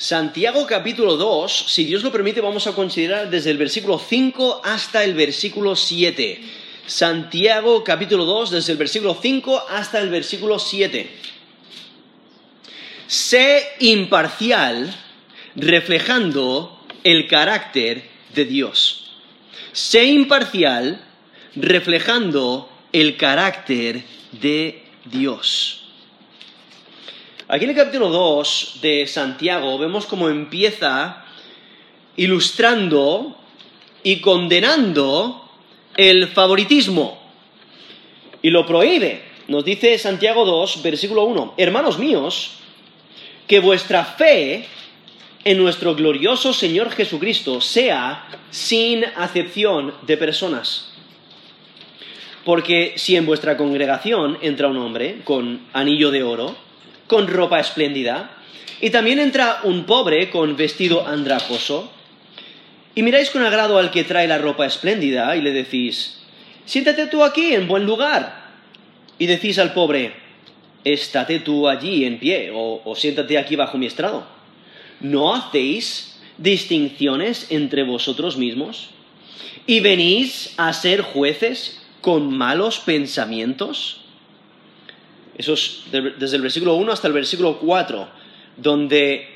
Santiago 0.00 0.66
capítulo 0.66 1.18
2, 1.18 1.66
si 1.68 1.84
Dios 1.84 2.02
lo 2.02 2.10
permite, 2.10 2.40
vamos 2.40 2.66
a 2.66 2.72
considerar 2.72 3.28
desde 3.28 3.50
el 3.50 3.58
versículo 3.58 3.98
5 3.98 4.62
hasta 4.64 5.04
el 5.04 5.12
versículo 5.12 5.76
7. 5.76 6.40
Santiago 6.86 7.84
capítulo 7.84 8.24
2, 8.24 8.50
desde 8.50 8.72
el 8.72 8.78
versículo 8.78 9.18
5 9.20 9.62
hasta 9.68 10.00
el 10.00 10.08
versículo 10.08 10.58
7. 10.58 11.06
Sé 13.06 13.62
imparcial 13.80 14.90
reflejando 15.54 16.80
el 17.04 17.28
carácter 17.28 18.08
de 18.34 18.46
Dios. 18.46 19.18
Sé 19.72 20.06
imparcial 20.06 21.04
reflejando 21.56 22.72
el 22.94 23.18
carácter 23.18 24.02
de 24.32 24.82
Dios. 25.04 25.79
Aquí 27.52 27.64
en 27.64 27.70
el 27.70 27.76
capítulo 27.76 28.10
2 28.10 28.78
de 28.80 29.08
Santiago 29.08 29.76
vemos 29.76 30.06
cómo 30.06 30.28
empieza 30.28 31.24
ilustrando 32.14 33.36
y 34.04 34.20
condenando 34.20 35.50
el 35.96 36.28
favoritismo. 36.28 37.20
Y 38.40 38.50
lo 38.50 38.64
prohíbe. 38.64 39.24
Nos 39.48 39.64
dice 39.64 39.98
Santiago 39.98 40.44
2, 40.44 40.80
versículo 40.80 41.24
1, 41.24 41.54
Hermanos 41.56 41.98
míos, 41.98 42.52
que 43.48 43.58
vuestra 43.58 44.04
fe 44.04 44.66
en 45.42 45.58
nuestro 45.58 45.96
glorioso 45.96 46.52
Señor 46.52 46.92
Jesucristo 46.92 47.60
sea 47.60 48.28
sin 48.50 49.04
acepción 49.04 49.92
de 50.02 50.16
personas. 50.16 50.92
Porque 52.44 52.92
si 52.94 53.16
en 53.16 53.26
vuestra 53.26 53.56
congregación 53.56 54.38
entra 54.40 54.68
un 54.68 54.76
hombre 54.76 55.22
con 55.24 55.66
anillo 55.72 56.12
de 56.12 56.22
oro, 56.22 56.69
con 57.10 57.26
ropa 57.26 57.58
espléndida, 57.58 58.30
y 58.80 58.90
también 58.90 59.18
entra 59.18 59.62
un 59.64 59.82
pobre 59.82 60.30
con 60.30 60.56
vestido 60.56 61.04
andrajoso, 61.04 61.90
y 62.94 63.02
miráis 63.02 63.30
con 63.30 63.42
agrado 63.42 63.78
al 63.78 63.90
que 63.90 64.04
trae 64.04 64.28
la 64.28 64.38
ropa 64.38 64.64
espléndida 64.64 65.34
y 65.34 65.42
le 65.42 65.50
decís, 65.50 66.22
siéntate 66.66 67.08
tú 67.08 67.24
aquí 67.24 67.52
en 67.52 67.66
buen 67.66 67.84
lugar, 67.84 68.52
y 69.18 69.26
decís 69.26 69.58
al 69.58 69.72
pobre, 69.72 70.12
estate 70.84 71.40
tú 71.40 71.66
allí 71.66 72.04
en 72.04 72.20
pie, 72.20 72.52
o, 72.54 72.80
o 72.84 72.94
siéntate 72.94 73.38
aquí 73.38 73.56
bajo 73.56 73.76
mi 73.76 73.86
estrado. 73.86 74.24
¿No 75.00 75.34
hacéis 75.34 76.16
distinciones 76.38 77.48
entre 77.50 77.82
vosotros 77.82 78.36
mismos? 78.36 78.90
¿Y 79.66 79.80
venís 79.80 80.54
a 80.58 80.72
ser 80.72 81.00
jueces 81.02 81.82
con 82.02 82.32
malos 82.38 82.78
pensamientos? 82.78 84.00
Eso 85.40 85.54
es 85.54 85.84
desde 85.90 86.36
el 86.36 86.42
versículo 86.42 86.74
1 86.74 86.92
hasta 86.92 87.08
el 87.08 87.14
versículo 87.14 87.58
4, 87.58 88.08
donde 88.58 89.30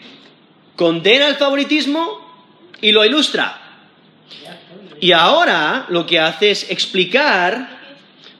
condena 0.76 1.28
el 1.28 1.36
favoritismo 1.36 2.20
y 2.82 2.92
lo 2.92 3.06
ilustra. 3.06 3.58
Y 5.00 5.12
ahora 5.12 5.86
lo 5.88 6.04
que 6.04 6.20
hace 6.20 6.50
es 6.50 6.70
explicar 6.70 7.80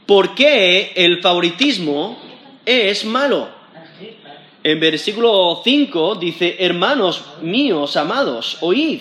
por 0.04 0.34
qué 0.34 0.92
el 0.94 1.22
favoritismo 1.22 2.18
es 2.66 3.06
malo. 3.06 3.48
En 4.62 4.78
versículo 4.78 5.62
5 5.64 6.16
dice, 6.16 6.56
hermanos 6.58 7.24
míos, 7.40 7.96
amados, 7.96 8.58
oíd. 8.60 9.00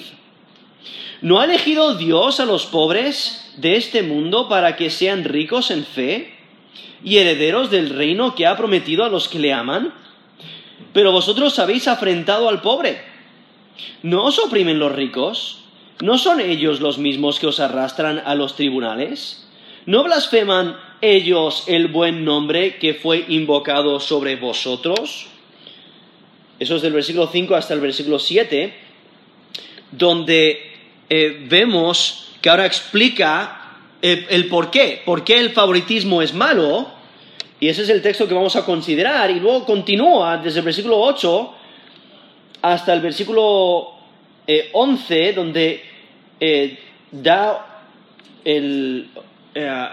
¿No 1.22 1.42
ha 1.42 1.44
elegido 1.44 1.96
Dios 1.96 2.40
a 2.40 2.46
los 2.46 2.66
pobres 2.66 3.52
de 3.58 3.76
este 3.76 4.04
mundo 4.04 4.48
para 4.48 4.78
que 4.78 4.90
sean 4.90 5.26
ricos 5.26 5.70
en 5.70 5.84
fe 5.84 6.43
y 7.04 7.18
herederos 7.18 7.70
del 7.70 7.90
reino 7.90 8.36
que 8.36 8.48
ha 8.48 8.58
prometido 8.58 9.04
a 9.04 9.10
los 9.10 9.28
que 9.28 9.40
le 9.40 9.54
aman? 9.54 9.94
Pero 10.94 11.12
vosotros 11.12 11.58
habéis 11.60 11.88
afrentado 11.88 12.50
al 12.50 12.62
pobre. 12.62 13.02
¿No 14.04 14.26
os 14.26 14.40
oprimen 14.40 14.80
los 14.80 14.92
ricos? 14.92 15.64
¿No 16.02 16.18
son 16.18 16.40
ellos 16.40 16.82
los 16.82 16.98
mismos 16.98 17.40
que 17.40 17.48
os 17.48 17.60
arrastran 17.60 18.22
a 18.26 18.36
los 18.36 18.56
tribunales? 18.56 19.48
¿No 19.86 20.04
blasfeman 20.04 20.78
ellos 21.02 21.66
el 21.68 21.88
buen 21.88 22.24
nombre 22.24 22.78
que 22.78 22.94
fue 22.94 23.26
invocado 23.28 24.00
sobre 24.00 24.36
vosotros? 24.36 25.28
Eso 26.60 26.76
es 26.76 26.82
del 26.82 26.94
versículo 26.94 27.28
5 27.28 27.56
hasta 27.56 27.74
el 27.74 27.82
versículo 27.82 28.20
7, 28.20 28.74
donde 29.92 30.72
eh, 31.10 31.46
vemos 31.50 32.30
que 32.42 32.50
ahora 32.50 32.66
explica 32.66 33.63
el, 34.04 34.48
por 34.50 34.70
qué, 34.70 35.02
por 35.06 35.24
qué 35.24 35.40
el 35.40 35.52
favoritismo 35.52 36.22
es 36.22 36.34
malo, 36.34 36.88
y 37.60 37.70
ese 37.70 37.84
es 37.84 37.90
el 37.90 38.02
texto 38.02 38.28
que 38.28 38.34
vamos 38.34 38.56
a 38.58 38.66
considerar, 38.66 39.32
y 39.32 39.40
luego 39.40 39.66
continúa 39.66 40.38
desde 40.38 40.60
el 40.60 40.66
versículo 40.66 41.00
8 41.00 41.54
hasta 42.62 42.94
el 42.94 43.00
versículo 43.00 43.94
11, 44.74 45.30
eh, 45.30 45.34
donde 45.34 45.84
eh, 46.38 46.80
da 47.12 47.84
el, 48.44 49.08
eh, 49.56 49.88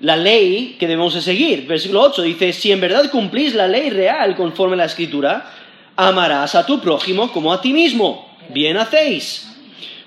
la 0.00 0.16
ley 0.16 0.76
que 0.78 0.88
debemos 0.88 1.14
de 1.14 1.22
seguir. 1.22 1.64
Versículo 1.66 2.02
8 2.02 2.22
dice, 2.22 2.52
si 2.52 2.72
en 2.72 2.80
verdad 2.80 3.08
cumplís 3.10 3.54
la 3.54 3.68
ley 3.68 3.90
real 3.90 4.34
conforme 4.34 4.74
a 4.74 4.78
la 4.78 4.84
escritura, 4.86 5.52
amarás 5.94 6.56
a 6.56 6.66
tu 6.66 6.80
prójimo 6.80 7.30
como 7.30 7.52
a 7.52 7.60
ti 7.60 7.72
mismo. 7.72 8.36
Bien 8.48 8.76
hacéis. 8.76 9.48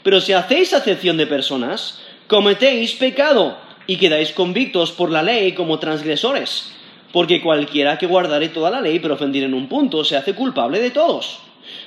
Pero 0.03 0.19
si 0.19 0.33
hacéis 0.33 0.73
acepción 0.73 1.15
de 1.15 1.27
personas, 1.27 2.01
cometéis 2.29 2.93
pecado 2.93 3.57
y 3.87 3.97
quedáis 3.97 4.31
convictos 4.33 4.91
por 4.91 5.09
la 5.09 5.23
ley 5.23 5.53
como 5.53 5.79
transgresores, 5.79 6.71
porque 7.11 7.41
cualquiera 7.41 7.97
que 7.97 8.05
guardare 8.05 8.49
toda 8.49 8.69
la 8.69 8.81
ley 8.81 8.99
pero 8.99 9.15
ofendiere 9.15 9.47
en 9.47 9.55
un 9.55 9.67
punto 9.67 10.05
se 10.05 10.15
hace 10.15 10.35
culpable 10.35 10.79
de 10.79 10.91
todos. 10.91 11.39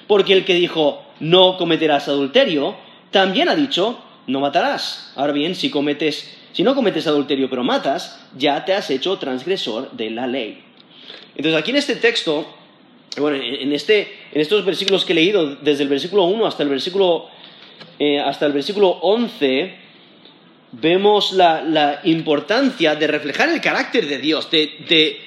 Porque 0.08 0.32
el 0.32 0.44
que 0.44 0.54
dijo 0.54 1.04
no 1.20 1.56
cometerás 1.56 2.08
adulterio, 2.08 2.74
también 3.12 3.48
ha 3.48 3.54
dicho 3.54 4.02
no 4.26 4.40
matarás. 4.40 5.12
Ahora 5.14 5.32
bien, 5.32 5.54
si 5.54 5.70
cometes 5.70 6.36
si 6.52 6.64
no 6.64 6.74
cometes 6.74 7.06
adulterio 7.06 7.48
pero 7.48 7.62
matas, 7.62 8.20
ya 8.36 8.64
te 8.64 8.74
has 8.74 8.90
hecho 8.90 9.16
transgresor 9.18 9.92
de 9.92 10.10
la 10.10 10.26
ley. 10.26 10.64
Entonces 11.36 11.58
aquí 11.58 11.70
en 11.70 11.76
este 11.76 11.94
texto, 11.94 12.46
bueno, 13.16 13.36
en, 13.40 13.72
este, 13.72 14.12
en 14.32 14.40
estos 14.40 14.64
versículos 14.64 15.04
que 15.04 15.12
he 15.12 15.14
leído, 15.14 15.54
desde 15.54 15.84
el 15.84 15.88
versículo 15.88 16.24
1 16.24 16.44
hasta 16.46 16.64
el 16.64 16.68
versículo, 16.68 17.28
eh, 18.00 18.18
hasta 18.18 18.46
el 18.46 18.52
versículo 18.52 18.88
11, 18.88 19.81
vemos 20.72 21.32
la, 21.32 22.00
importancia 22.04 22.94
de 22.94 23.06
reflejar 23.06 23.50
el 23.50 23.60
carácter 23.60 24.06
de 24.06 24.18
Dios, 24.18 24.48
de, 24.50 25.20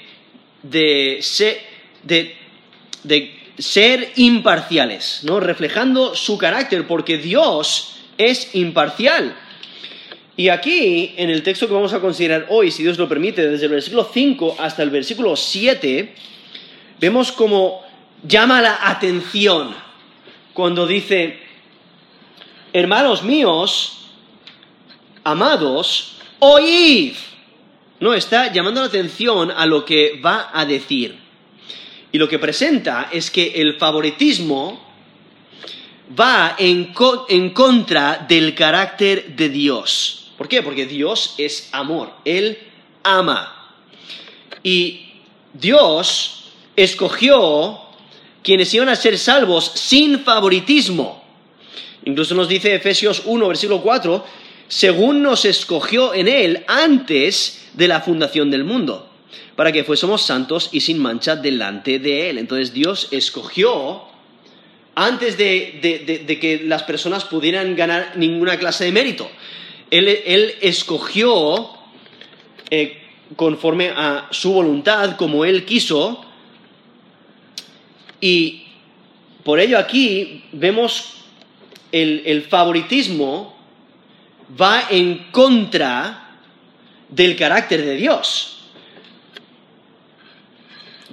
ser, 3.57 4.11
imparciales, 4.15 5.21
¿no? 5.23 5.39
reflejando 5.39 6.15
su 6.15 6.37
carácter, 6.37 6.87
porque 6.87 7.17
Dios 7.17 7.97
es 8.17 8.55
imparcial. 8.55 9.37
Y 10.37 10.49
aquí, 10.49 11.13
en 11.15 11.29
el 11.29 11.43
texto 11.43 11.67
que 11.67 11.73
vamos 11.73 11.93
a 11.93 12.01
considerar 12.01 12.47
hoy, 12.49 12.69
si 12.71 12.83
Dios 12.83 12.97
lo 12.97 13.07
permite, 13.07 13.47
desde 13.47 13.65
el 13.65 13.71
versículo 13.71 14.09
5 14.11 14.57
hasta 14.59 14.83
el 14.83 14.89
versículo 14.89 15.37
7, 15.37 16.13
vemos 16.99 17.31
como 17.31 17.85
llama 18.27 18.61
la 18.61 18.89
atención 18.89 19.73
cuando 20.53 20.87
dice, 20.87 21.39
hermanos 22.73 23.23
míos, 23.23 24.04
amados, 25.25 26.13
oíd. 26.39 27.15
No, 27.99 28.13
está 28.13 28.53
llamando 28.53 28.79
la 28.79 28.87
atención 28.87 29.51
a 29.51 29.65
lo 29.65 29.83
que 29.83 30.21
va 30.23 30.51
a 30.53 30.65
decir. 30.65 31.19
Y 32.11 32.17
lo 32.17 32.29
que 32.29 32.39
presenta 32.39 33.09
es 33.11 33.29
que 33.29 33.53
el 33.55 33.77
favoritismo 33.77 34.85
va 36.17 36.55
en, 36.57 36.93
contra 37.53 38.25
del 38.27 38.55
carácter 38.55 39.35
de 39.35 39.49
Dios. 39.49 40.31
¿Por 40.37 40.47
qué? 40.47 40.61
Porque 40.61 40.85
Dios 40.85 41.35
es 41.37 41.69
amor, 41.71 42.13
Él 42.23 42.57
ama. 43.03 43.73
Y 44.63 45.07
Dios 45.53 46.51
escogió 46.75 47.79
quienes 48.43 48.73
iban 48.73 48.89
a 48.89 48.95
ser 48.95 49.17
salvos 49.17 49.71
sin 49.75 50.19
favoritismo. 50.19 51.23
Incluso 52.05 52.35
nos 52.35 52.47
dice 52.47 52.75
Efesios 52.75 53.23
1, 53.25 53.47
versículo 53.47 53.81
4, 53.81 54.25
según 54.67 55.21
nos 55.21 55.45
escogió 55.45 56.13
en 56.13 56.27
Él 56.27 56.63
antes 56.67 57.69
de 57.73 57.87
la 57.87 58.01
fundación 58.01 58.49
del 58.49 58.63
mundo, 58.63 59.09
para 59.55 59.71
que 59.71 59.83
fuésemos 59.83 60.21
santos 60.21 60.69
y 60.71 60.81
sin 60.81 60.99
mancha 60.99 61.35
delante 61.35 61.99
de 61.99 62.29
Él. 62.29 62.37
Entonces 62.37 62.73
Dios 62.73 63.09
escogió 63.11 64.03
antes 64.95 65.37
de, 65.37 66.37
que 66.41 66.61
las 66.65 66.83
personas 66.83 67.25
pudieran 67.25 67.75
ganar 67.75 68.13
ninguna 68.15 68.57
clase 68.57 68.85
de 68.85 68.91
mérito. 68.91 69.29
Él, 69.91 70.55
escogió 70.61 71.69
eh, 72.69 73.01
conforme 73.35 73.89
a 73.89 74.27
su 74.31 74.53
voluntad, 74.53 75.15
como 75.15 75.45
Él 75.45 75.65
quiso, 75.65 76.25
y 78.19 78.63
por 79.43 79.59
ello 79.59 79.77
aquí 79.77 80.43
vemos 80.51 81.11
el 81.91 82.41
favoritismo 82.49 83.54
va 84.49 84.83
en 84.89 85.27
contra 85.31 86.39
del 87.09 87.35
carácter 87.35 87.83
de 87.83 87.95
Dios. 87.95 88.57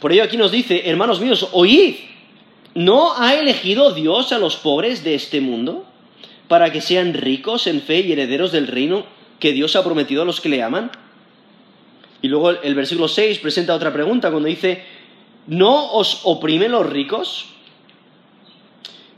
Por 0.00 0.12
ello 0.12 0.24
aquí 0.24 0.36
nos 0.36 0.50
dice, 0.50 0.82
hermanos 0.90 1.20
míos, 1.20 1.48
oíd. 1.52 1.94
¿No 2.74 3.14
ha 3.16 3.34
elegido 3.34 3.92
Dios 3.92 4.32
a 4.32 4.38
los 4.38 4.56
pobres 4.56 5.04
de 5.04 5.14
este 5.14 5.40
mundo 5.40 5.84
para 6.48 6.72
que 6.72 6.80
sean 6.80 7.12
ricos 7.14 7.66
en 7.66 7.82
fe 7.82 8.00
y 8.00 8.12
herederos 8.12 8.50
del 8.50 8.66
reino 8.66 9.04
que 9.38 9.52
Dios 9.52 9.76
ha 9.76 9.84
prometido 9.84 10.22
a 10.22 10.24
los 10.24 10.40
que 10.40 10.48
le 10.48 10.62
aman? 10.62 10.90
Y 12.22 12.28
luego 12.28 12.50
el 12.50 12.74
versículo 12.74 13.08
6 13.08 13.38
presenta 13.40 13.74
otra 13.74 13.92
pregunta 13.92 14.30
cuando 14.30 14.48
dice, 14.48 14.84
¿no 15.46 15.92
os 15.92 16.20
oprimen 16.24 16.72
los 16.72 16.88
ricos? 16.88 17.46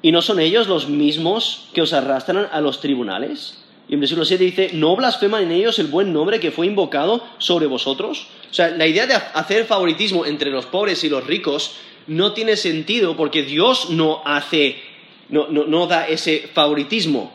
¿Y 0.02 0.10
no 0.12 0.20
son 0.20 0.40
ellos 0.40 0.66
los 0.66 0.88
mismos 0.88 1.68
que 1.72 1.82
os 1.82 1.92
arrastran 1.92 2.48
a 2.50 2.60
los 2.60 2.80
tribunales? 2.80 3.63
Y 3.88 3.94
en 3.94 4.00
versículo 4.00 4.24
7 4.24 4.42
dice, 4.42 4.70
¿no 4.72 4.96
blasfeman 4.96 5.44
en 5.44 5.52
ellos 5.52 5.78
el 5.78 5.88
buen 5.88 6.12
nombre 6.12 6.40
que 6.40 6.50
fue 6.50 6.66
invocado 6.66 7.22
sobre 7.38 7.66
vosotros? 7.66 8.28
O 8.50 8.54
sea, 8.54 8.70
la 8.70 8.86
idea 8.86 9.06
de 9.06 9.14
hacer 9.14 9.66
favoritismo 9.66 10.24
entre 10.24 10.50
los 10.50 10.66
pobres 10.66 11.04
y 11.04 11.08
los 11.08 11.26
ricos 11.26 11.76
no 12.06 12.32
tiene 12.32 12.56
sentido 12.56 13.16
porque 13.16 13.42
Dios 13.42 13.90
no 13.90 14.22
hace, 14.24 14.82
no, 15.28 15.48
no 15.48 15.86
da 15.86 16.08
ese 16.08 16.48
favoritismo. 16.52 17.32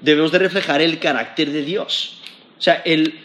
Debemos 0.00 0.32
de 0.32 0.38
reflejar 0.38 0.80
el 0.80 0.98
carácter 0.98 1.50
de 1.50 1.62
Dios. 1.62 2.18
O 2.58 2.62
sea, 2.62 2.82
el, 2.84 3.20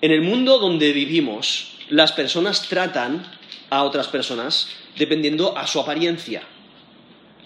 en 0.00 0.12
el 0.12 0.22
mundo 0.22 0.58
donde 0.58 0.92
vivimos, 0.92 1.72
las 1.88 2.12
personas 2.12 2.68
tratan 2.68 3.24
a 3.70 3.82
otras 3.82 4.08
personas 4.08 4.68
dependiendo 4.96 5.56
a 5.56 5.66
su 5.66 5.80
apariencia. 5.80 6.42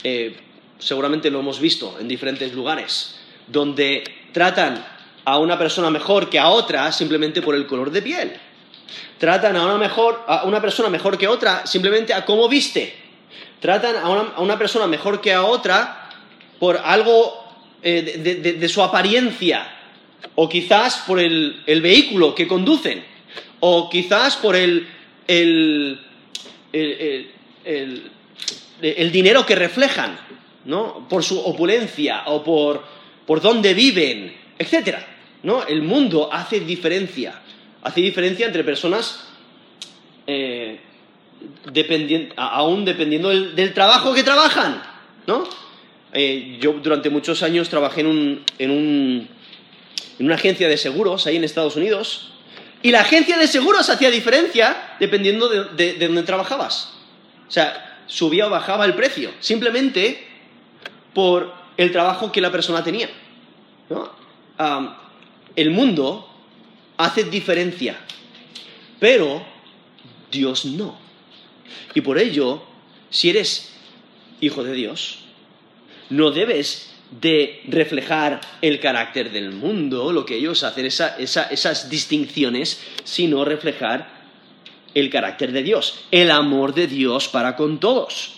Eh, 0.05 0.37
seguramente 0.79 1.31
lo 1.31 1.41
hemos 1.41 1.61
visto 1.61 1.97
en 2.01 2.09
diferentes 2.09 2.53
lugares, 2.53 3.21
donde 3.53 4.03
tratan 4.33 4.85
a 5.25 5.39
una 5.39 5.59
persona 5.59 5.91
mejor 5.91 6.29
que 6.29 6.39
a 6.39 6.49
otra 6.49 6.91
simplemente 6.91 7.43
por 7.43 7.55
el 7.55 7.67
color 7.67 7.91
de 7.91 8.03
piel. 8.03 8.33
Tratan 9.19 9.57
a 9.57 9.75
una, 9.75 9.87
a 9.87 10.45
una 10.45 10.61
persona 10.61 10.89
mejor 10.89 11.17
que 11.17 11.29
otra 11.29 11.67
simplemente 11.67 12.13
a 12.13 12.25
cómo 12.25 12.49
viste. 12.49 12.97
Tratan 13.61 13.97
a 13.97 14.41
una, 14.41 14.59
persona 14.59 14.89
mejor 14.89 15.21
que 15.21 15.33
a 15.33 15.45
otra 15.45 16.11
por 16.59 16.77
algo 16.77 17.45
eh, 17.83 18.57
de 18.59 18.69
su 18.69 18.83
apariencia 18.83 19.79
o 20.35 20.49
quizás 20.49 21.05
por 21.07 21.19
el, 21.21 21.63
vehículo 21.67 22.35
que 22.35 22.49
conducen, 22.49 23.05
o 23.61 23.89
quizás 23.91 24.37
por 24.37 24.57
el, 24.57 24.89
el, 25.27 25.99
dinero 29.13 29.47
que 29.47 29.55
reflejan, 29.55 30.19
¿no? 30.65 31.07
por 31.09 31.23
su 31.23 31.39
opulencia 31.41 32.23
o 32.27 32.43
por, 32.43 32.83
por 33.27 33.41
dónde 33.41 33.75
viven, 33.75 34.35
etc. 34.59 34.99
¿no? 35.43 35.67
El 35.67 35.83
mundo 35.83 36.29
hace 36.33 36.61
diferencia, 36.61 37.41
hace 37.83 38.01
diferencia 38.01 38.47
entre 38.47 38.65
personas 38.65 39.29
eh, 40.27 40.79
aún 42.37 42.85
dependiendo 42.85 43.29
del, 43.31 43.73
trabajo 43.75 44.15
que 44.15 44.23
trabajan. 44.23 44.83
¿no? 45.27 45.45
Eh, 46.13 46.59
yo 46.61 46.75
durante 46.75 47.11
muchos 47.11 47.43
años 47.43 47.69
trabajé 47.69 48.01
en 48.01 48.71
un 48.71 49.29
en 50.19 50.27
una 50.27 50.35
agencia 50.35 50.69
de 50.69 50.77
seguros 50.77 51.27
ahí 51.27 51.37
en 51.37 51.45
Estados 51.45 51.77
Unidos, 51.77 52.33
y 52.83 52.91
la 52.91 53.01
agencia 53.01 53.37
de 53.39 53.47
seguros 53.47 53.89
hacía 53.91 54.11
diferencia 54.11 54.95
dependiendo 54.99 55.49
de, 55.49 55.95
dónde 55.95 56.23
trabajabas. 56.23 56.93
O 57.47 57.51
sea, 57.51 58.01
subía 58.07 58.47
o 58.47 58.51
bajaba 58.51 58.85
el 58.85 58.95
precio, 58.95 59.31
simplemente 59.41 60.27
por 61.15 61.55
el 61.83 61.91
trabajo 61.91 62.31
que 62.31 62.41
la 62.41 62.53
persona 62.53 62.85
tenía. 62.85 63.09
el 65.57 65.71
mundo 65.71 66.29
hace 66.97 67.25
diferencia, 67.25 67.99
pero 69.01 69.45
Dios 70.31 70.65
no. 70.65 70.97
Y 71.95 72.01
por 72.01 72.19
ello, 72.19 72.63
si 73.11 73.31
eres 73.31 73.73
hijo 74.41 74.63
de 74.63 74.75
Dios, 74.75 75.19
no 76.11 76.31
debes 76.31 76.95
de 77.21 77.63
reflejar 77.67 78.41
el 78.63 78.79
carácter 78.79 79.33
del 79.33 79.51
mundo, 79.51 80.13
lo 80.13 80.25
que 80.25 80.37
ellos 80.37 80.63
hacen, 80.63 80.87
esas 80.87 81.91
distinciones, 81.91 82.81
sino 83.05 83.45
reflejar 83.45 84.23
el 84.95 85.11
carácter 85.11 85.51
de 85.53 85.63
Dios, 85.63 86.05
el 86.11 86.31
amor 86.31 86.75
de 86.75 86.87
Dios 86.87 87.29
para 87.29 87.57
con 87.57 87.81
todos. 87.81 88.35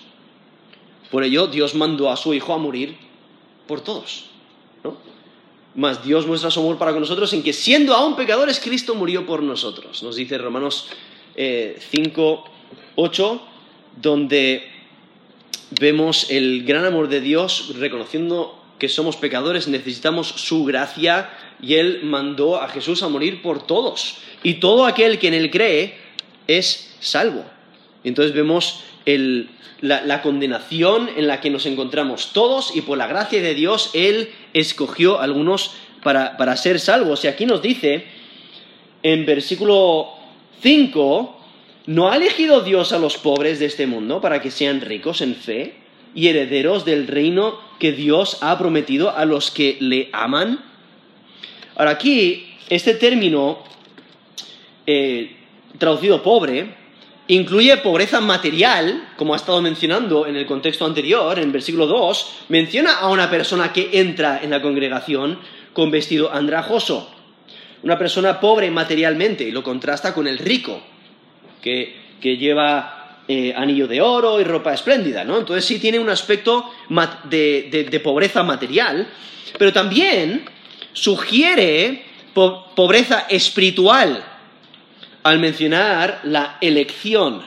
Por 1.10 1.24
ello, 1.24 1.46
Dios 1.46 1.74
mandó 1.74 2.10
a 2.10 2.16
su 2.16 2.32
Hijo 2.32 2.54
a 2.54 2.58
morir 2.58 3.03
por 3.66 3.80
todos. 3.80 4.26
¿no? 4.82 4.96
Mas 5.74 6.04
Dios 6.04 6.26
muestra 6.26 6.50
su 6.50 6.60
amor 6.60 6.78
para 6.78 6.92
con 6.92 7.00
nosotros 7.00 7.32
en 7.32 7.42
que 7.42 7.52
siendo 7.52 7.94
aún 7.94 8.16
pecadores, 8.16 8.60
Cristo 8.60 8.94
murió 8.94 9.26
por 9.26 9.42
nosotros. 9.42 10.02
Nos 10.02 10.16
dice 10.16 10.38
Romanos 10.38 10.88
5, 11.36 11.36
eh, 11.36 12.50
8, 12.96 13.42
donde 14.00 14.70
vemos 15.80 16.30
el 16.30 16.64
gran 16.64 16.84
amor 16.84 17.08
de 17.08 17.20
Dios 17.20 17.74
reconociendo 17.78 18.60
que 18.78 18.88
somos 18.88 19.16
pecadores, 19.16 19.68
necesitamos 19.68 20.28
su 20.28 20.64
gracia 20.64 21.30
y 21.60 21.74
Él 21.74 22.00
mandó 22.04 22.60
a 22.60 22.68
Jesús 22.68 23.02
a 23.02 23.08
morir 23.08 23.42
por 23.42 23.66
todos. 23.66 24.16
Y 24.42 24.54
todo 24.54 24.84
aquel 24.84 25.18
que 25.18 25.28
en 25.28 25.34
Él 25.34 25.50
cree 25.50 25.96
es 26.46 26.94
salvo. 27.00 27.44
Entonces 28.04 28.34
vemos 28.34 28.84
la, 29.06 30.22
condenación 30.22 31.10
en 31.16 31.26
la 31.26 31.40
que 31.40 31.50
nos 31.50 31.66
encontramos 31.66 32.32
todos 32.32 32.74
y 32.74 32.82
por 32.82 32.98
la 32.98 33.06
gracia 33.06 33.42
de 33.42 33.54
Dios 33.54 33.90
Él 33.94 34.30
escogió 34.52 35.20
a 35.20 35.24
algunos 35.24 35.72
para, 36.02 36.36
para 36.36 36.56
ser 36.56 36.80
salvos. 36.80 37.24
Y 37.24 37.28
aquí 37.28 37.46
nos 37.46 37.62
dice 37.62 38.04
en 39.02 39.26
versículo 39.26 40.08
5, 40.62 41.40
¿no 41.86 42.10
ha 42.10 42.16
elegido 42.16 42.62
Dios 42.62 42.92
a 42.92 42.98
los 42.98 43.18
pobres 43.18 43.58
de 43.58 43.66
este 43.66 43.86
mundo 43.86 44.20
para 44.20 44.40
que 44.40 44.50
sean 44.50 44.80
ricos 44.80 45.20
en 45.20 45.34
fe? 45.34 45.84
y 46.14 46.28
herederos 46.28 46.84
del 46.84 47.06
reino 47.06 47.58
que 47.78 47.92
Dios 47.92 48.38
ha 48.40 48.56
prometido 48.58 49.14
a 49.14 49.24
los 49.24 49.50
que 49.50 49.76
le 49.80 50.08
aman. 50.12 50.64
Ahora 51.76 51.90
aquí, 51.90 52.54
este 52.68 52.94
término 52.94 53.58
eh, 54.86 55.36
traducido 55.78 56.22
pobre 56.22 56.83
incluye 57.28 57.76
pobreza 57.78 58.20
material, 58.20 59.12
como 59.16 59.32
ha 59.32 59.36
estado 59.36 59.62
mencionando 59.62 60.26
en 60.26 60.36
el 60.36 60.46
contexto 60.46 60.84
anterior, 60.84 61.38
en 61.38 61.44
el 61.44 61.52
versículo 61.52 61.86
2, 61.86 62.44
menciona 62.48 62.98
a 62.98 63.08
una 63.08 63.30
persona 63.30 63.72
que 63.72 63.90
entra 63.92 64.40
en 64.42 64.50
la 64.50 64.60
congregación 64.60 65.38
con 65.72 65.90
vestido 65.90 66.32
andrajoso, 66.32 67.10
una 67.82 67.98
persona 67.98 68.40
pobre 68.40 68.70
materialmente, 68.70 69.44
y 69.44 69.50
lo 69.50 69.62
contrasta 69.62 70.14
con 70.14 70.26
el 70.26 70.38
rico, 70.38 70.80
que, 71.60 71.96
que 72.20 72.36
lleva 72.36 73.04
eh, 73.26 73.54
anillo 73.56 73.86
de 73.86 74.02
oro 74.02 74.38
y 74.38 74.44
ropa 74.44 74.74
espléndida, 74.74 75.24
¿no? 75.24 75.38
Entonces 75.38 75.64
sí 75.64 75.78
tiene 75.78 75.98
un 75.98 76.10
aspecto 76.10 76.70
de, 77.24 78.00
pobreza 78.04 78.42
material, 78.42 79.08
pero 79.58 79.72
también 79.72 80.44
sugiere 80.92 82.04
pobreza 82.34 83.24
espiritual 83.30 84.22
al 85.24 85.40
mencionar 85.40 86.20
la 86.24 86.58
elección. 86.60 87.42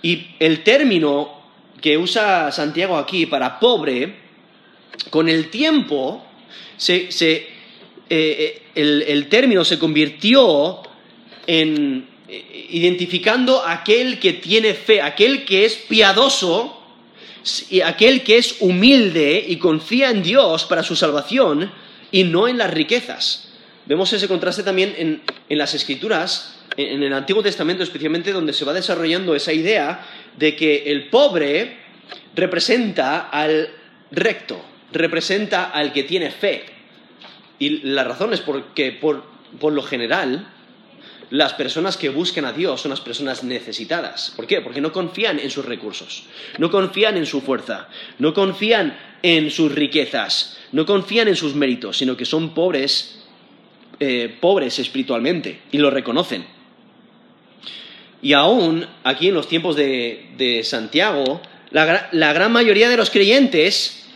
Y 0.00 0.28
el 0.38 0.62
término 0.62 1.42
que 1.80 1.98
usa 1.98 2.50
Santiago 2.50 2.96
aquí 2.96 3.26
para 3.26 3.60
pobre, 3.60 4.16
con 5.10 5.28
el 5.28 5.50
tiempo, 5.50 6.24
eh, 6.88 7.10
eh, 8.08 8.62
el 8.74 9.28
término 9.28 9.64
se 9.64 9.78
convirtió 9.78 10.82
en 11.46 12.12
identificando 12.70 13.62
aquel 13.66 14.18
que 14.18 14.32
tiene 14.34 14.74
fe, 14.74 15.02
aquel 15.02 15.44
que 15.44 15.64
es 15.64 15.74
piadoso, 15.74 16.80
aquel 17.84 18.22
que 18.22 18.38
es 18.38 18.56
humilde 18.60 19.44
y 19.46 19.56
confía 19.56 20.10
en 20.10 20.22
Dios 20.22 20.64
para 20.64 20.82
su 20.82 20.96
salvación 20.96 21.70
y 22.10 22.24
no 22.24 22.48
en 22.48 22.58
las 22.58 22.72
riquezas. 22.72 23.48
Vemos 23.84 24.12
ese 24.12 24.28
contraste 24.28 24.62
también 24.62 24.94
en, 24.96 25.22
las 25.58 25.74
escrituras, 25.74 26.58
en, 26.76 27.02
el 27.02 27.12
Antiguo 27.12 27.42
Testamento 27.42 27.82
especialmente, 27.82 28.32
donde 28.32 28.52
se 28.52 28.64
va 28.64 28.72
desarrollando 28.72 29.34
esa 29.34 29.52
idea 29.52 30.06
de 30.36 30.56
que 30.56 30.84
el 30.86 31.08
pobre 31.08 31.78
representa 32.34 33.28
al 33.28 33.68
recto, 34.10 34.64
representa 34.92 35.70
al 35.70 35.92
que 35.92 36.04
tiene 36.04 36.30
fe. 36.30 36.64
Y 37.58 37.80
la 37.88 38.04
razón 38.04 38.32
es 38.32 38.40
porque, 38.40 38.92
por 38.92 39.72
lo 39.72 39.82
general, 39.82 40.48
las 41.32 41.54
personas 41.54 41.96
que 41.96 42.10
buscan 42.10 42.44
a 42.44 42.52
Dios 42.52 42.82
son 42.82 42.90
las 42.90 43.00
personas 43.00 43.42
necesitadas. 43.42 44.34
¿Por 44.36 44.46
qué? 44.46 44.60
Porque 44.60 44.82
no 44.82 44.92
confían 44.92 45.38
en 45.38 45.48
sus 45.48 45.64
recursos, 45.64 46.24
no 46.58 46.70
confían 46.70 47.16
en 47.16 47.24
su 47.24 47.40
fuerza, 47.40 47.88
no 48.18 48.34
confían 48.34 48.98
en 49.22 49.50
sus 49.50 49.72
riquezas, 49.72 50.58
no 50.72 50.84
confían 50.84 51.28
en 51.28 51.36
sus 51.36 51.54
méritos, 51.54 51.96
sino 51.96 52.18
que 52.18 52.26
son 52.26 52.52
pobres, 52.52 53.21
eh, 54.04 54.36
pobres 54.40 54.80
espiritualmente 54.80 55.60
y 55.70 55.78
lo 55.78 55.88
reconocen. 55.88 56.44
Y 58.20 58.32
aún 58.32 58.84
aquí 59.04 59.28
en 59.28 59.34
los 59.34 59.46
tiempos 59.46 59.76
de, 59.76 60.60
Santiago, 60.64 61.40
la, 61.70 62.32
gran 62.32 62.50
mayoría 62.50 62.88
de 62.88 62.96
los 62.96 63.10
creyentes 63.10 64.08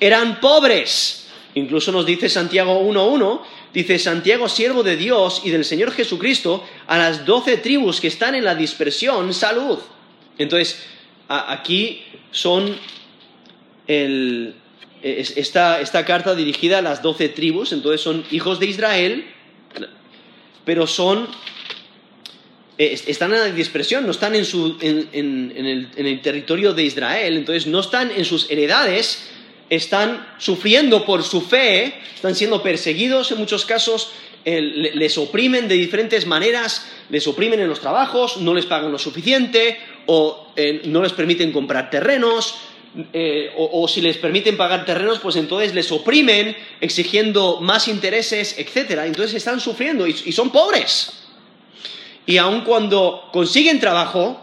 eran 0.00 0.40
pobres. 0.40 1.28
Incluso 1.52 1.92
nos 1.92 2.06
dice 2.06 2.30
Santiago 2.30 2.80
1.1 2.90 3.42
dice 3.74 3.98
Santiago, 3.98 4.48
siervo 4.48 4.82
de 4.82 4.96
Dios 4.96 5.42
y 5.44 5.50
del 5.50 5.66
Señor 5.66 5.90
Jesucristo, 5.90 6.64
a 6.86 6.96
las 6.96 7.26
doce 7.26 7.58
tribus 7.58 8.00
que 8.00 8.08
están 8.08 8.34
en 8.34 8.44
la 8.44 8.54
dispersión, 8.54 9.34
salud. 9.34 9.78
Entonces, 10.38 10.82
aquí 11.28 12.02
son 12.30 12.78
esta, 13.82 15.82
esta, 15.82 16.04
carta 16.06 16.34
dirigida 16.34 16.78
a 16.78 16.82
las 16.82 17.02
doce 17.02 17.28
tribus, 17.28 17.74
entonces 17.74 18.00
son 18.00 18.24
hijos 18.30 18.58
de 18.58 18.68
Israel, 18.68 19.33
pero 20.64 20.86
son 20.86 21.28
eh, 22.76 23.00
están 23.06 23.32
en 23.32 23.38
la 23.38 23.46
dispersión, 23.46 24.04
no 24.04 24.10
están 24.10 24.34
en, 24.34 24.44
su, 24.44 24.76
en, 24.80 25.08
el, 25.12 25.88
en, 25.94 26.06
el, 26.06 26.20
territorio 26.22 26.74
de 26.74 26.82
Israel, 26.82 27.36
entonces 27.36 27.68
no 27.68 27.78
están 27.78 28.10
en 28.10 28.24
sus 28.24 28.50
heredades, 28.50 29.28
están 29.70 30.26
sufriendo 30.38 31.04
por 31.06 31.22
su 31.22 31.40
fe, 31.40 31.94
están 32.14 32.34
siendo 32.34 32.64
perseguidos 32.64 33.30
en 33.30 33.38
muchos 33.38 33.64
casos, 33.64 34.10
les 34.44 35.16
oprimen 35.18 35.68
de 35.68 35.76
diferentes 35.76 36.26
maneras, 36.26 36.86
les 37.10 37.26
oprimen 37.28 37.60
en 37.60 37.68
los 37.68 37.80
trabajos, 37.80 38.38
no 38.38 38.52
les 38.52 38.66
pagan 38.66 38.90
lo 38.90 38.98
suficiente 38.98 39.78
o 40.06 40.52
eh, 40.56 40.82
no 40.86 41.00
les 41.00 41.12
permiten 41.12 41.52
comprar 41.52 41.90
terrenos, 41.90 42.56
eh, 43.12 43.52
o, 43.56 43.88
si 43.88 44.00
les 44.00 44.16
permiten 44.18 44.56
pagar 44.56 44.84
terrenos, 44.84 45.18
pues 45.18 45.36
entonces 45.36 45.74
les 45.74 45.90
oprimen 45.90 46.56
exigiendo 46.80 47.60
más 47.60 47.88
intereses, 47.88 48.56
etc. 48.58 49.00
Entonces 49.04 49.34
están 49.34 49.60
sufriendo 49.60 50.06
y 50.06 50.32
son 50.32 50.50
pobres 50.50 51.24
y 52.26 52.38
aun 52.38 52.62
cuando 52.62 53.28
consiguen 53.32 53.80
trabajo, 53.80 54.40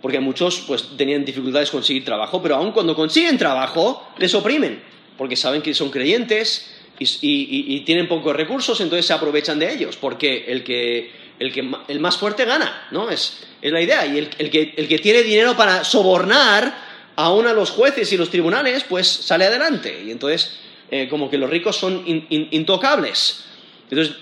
porque 0.00 0.20
muchos 0.20 0.64
pues 0.66 0.96
tenían 0.96 1.24
dificultades 1.24 1.70
conseguir 1.70 2.04
trabajo, 2.04 2.42
pero 2.42 2.56
aun 2.56 2.72
cuando 2.72 2.96
consiguen 2.96 3.38
trabajo, 3.38 4.08
les 4.18 4.34
oprimen, 4.34 4.82
porque 5.16 5.36
saben 5.36 5.62
que 5.62 5.74
son 5.74 5.90
creyentes 5.90 6.74
y, 6.98 7.80
tienen 7.80 8.08
pocos 8.08 8.34
recursos, 8.34 8.80
entonces 8.80 9.06
se 9.06 9.12
aprovechan 9.12 9.58
de 9.58 9.72
ellos, 9.72 9.96
porque 9.96 10.44
el 10.48 10.64
que, 10.64 11.12
el, 11.38 11.52
que, 11.52 11.68
el 11.88 12.00
más 12.00 12.16
fuerte 12.16 12.44
gana, 12.44 12.88
¿no? 12.90 13.10
Es, 13.10 13.44
es 13.60 13.72
la 13.72 13.80
idea, 13.80 14.06
y 14.06 14.18
el, 14.18 14.30
el, 14.38 14.50
que, 14.50 14.74
el 14.76 14.88
que 14.88 14.98
tiene 14.98 15.22
dinero 15.22 15.56
para 15.56 15.84
sobornar 15.84 16.91
aún 17.22 17.46
a 17.46 17.52
los 17.52 17.70
jueces 17.70 18.12
y 18.12 18.16
los 18.16 18.30
tribunales, 18.30 18.84
pues 18.88 19.06
sale 19.06 19.44
adelante, 19.44 20.02
y 20.04 20.10
entonces 20.10 20.58
eh, 20.90 21.08
como 21.08 21.30
que 21.30 21.38
los 21.38 21.48
ricos 21.48 21.76
son 21.76 22.02
intocables. 22.04 23.44
Entonces, 23.88 24.16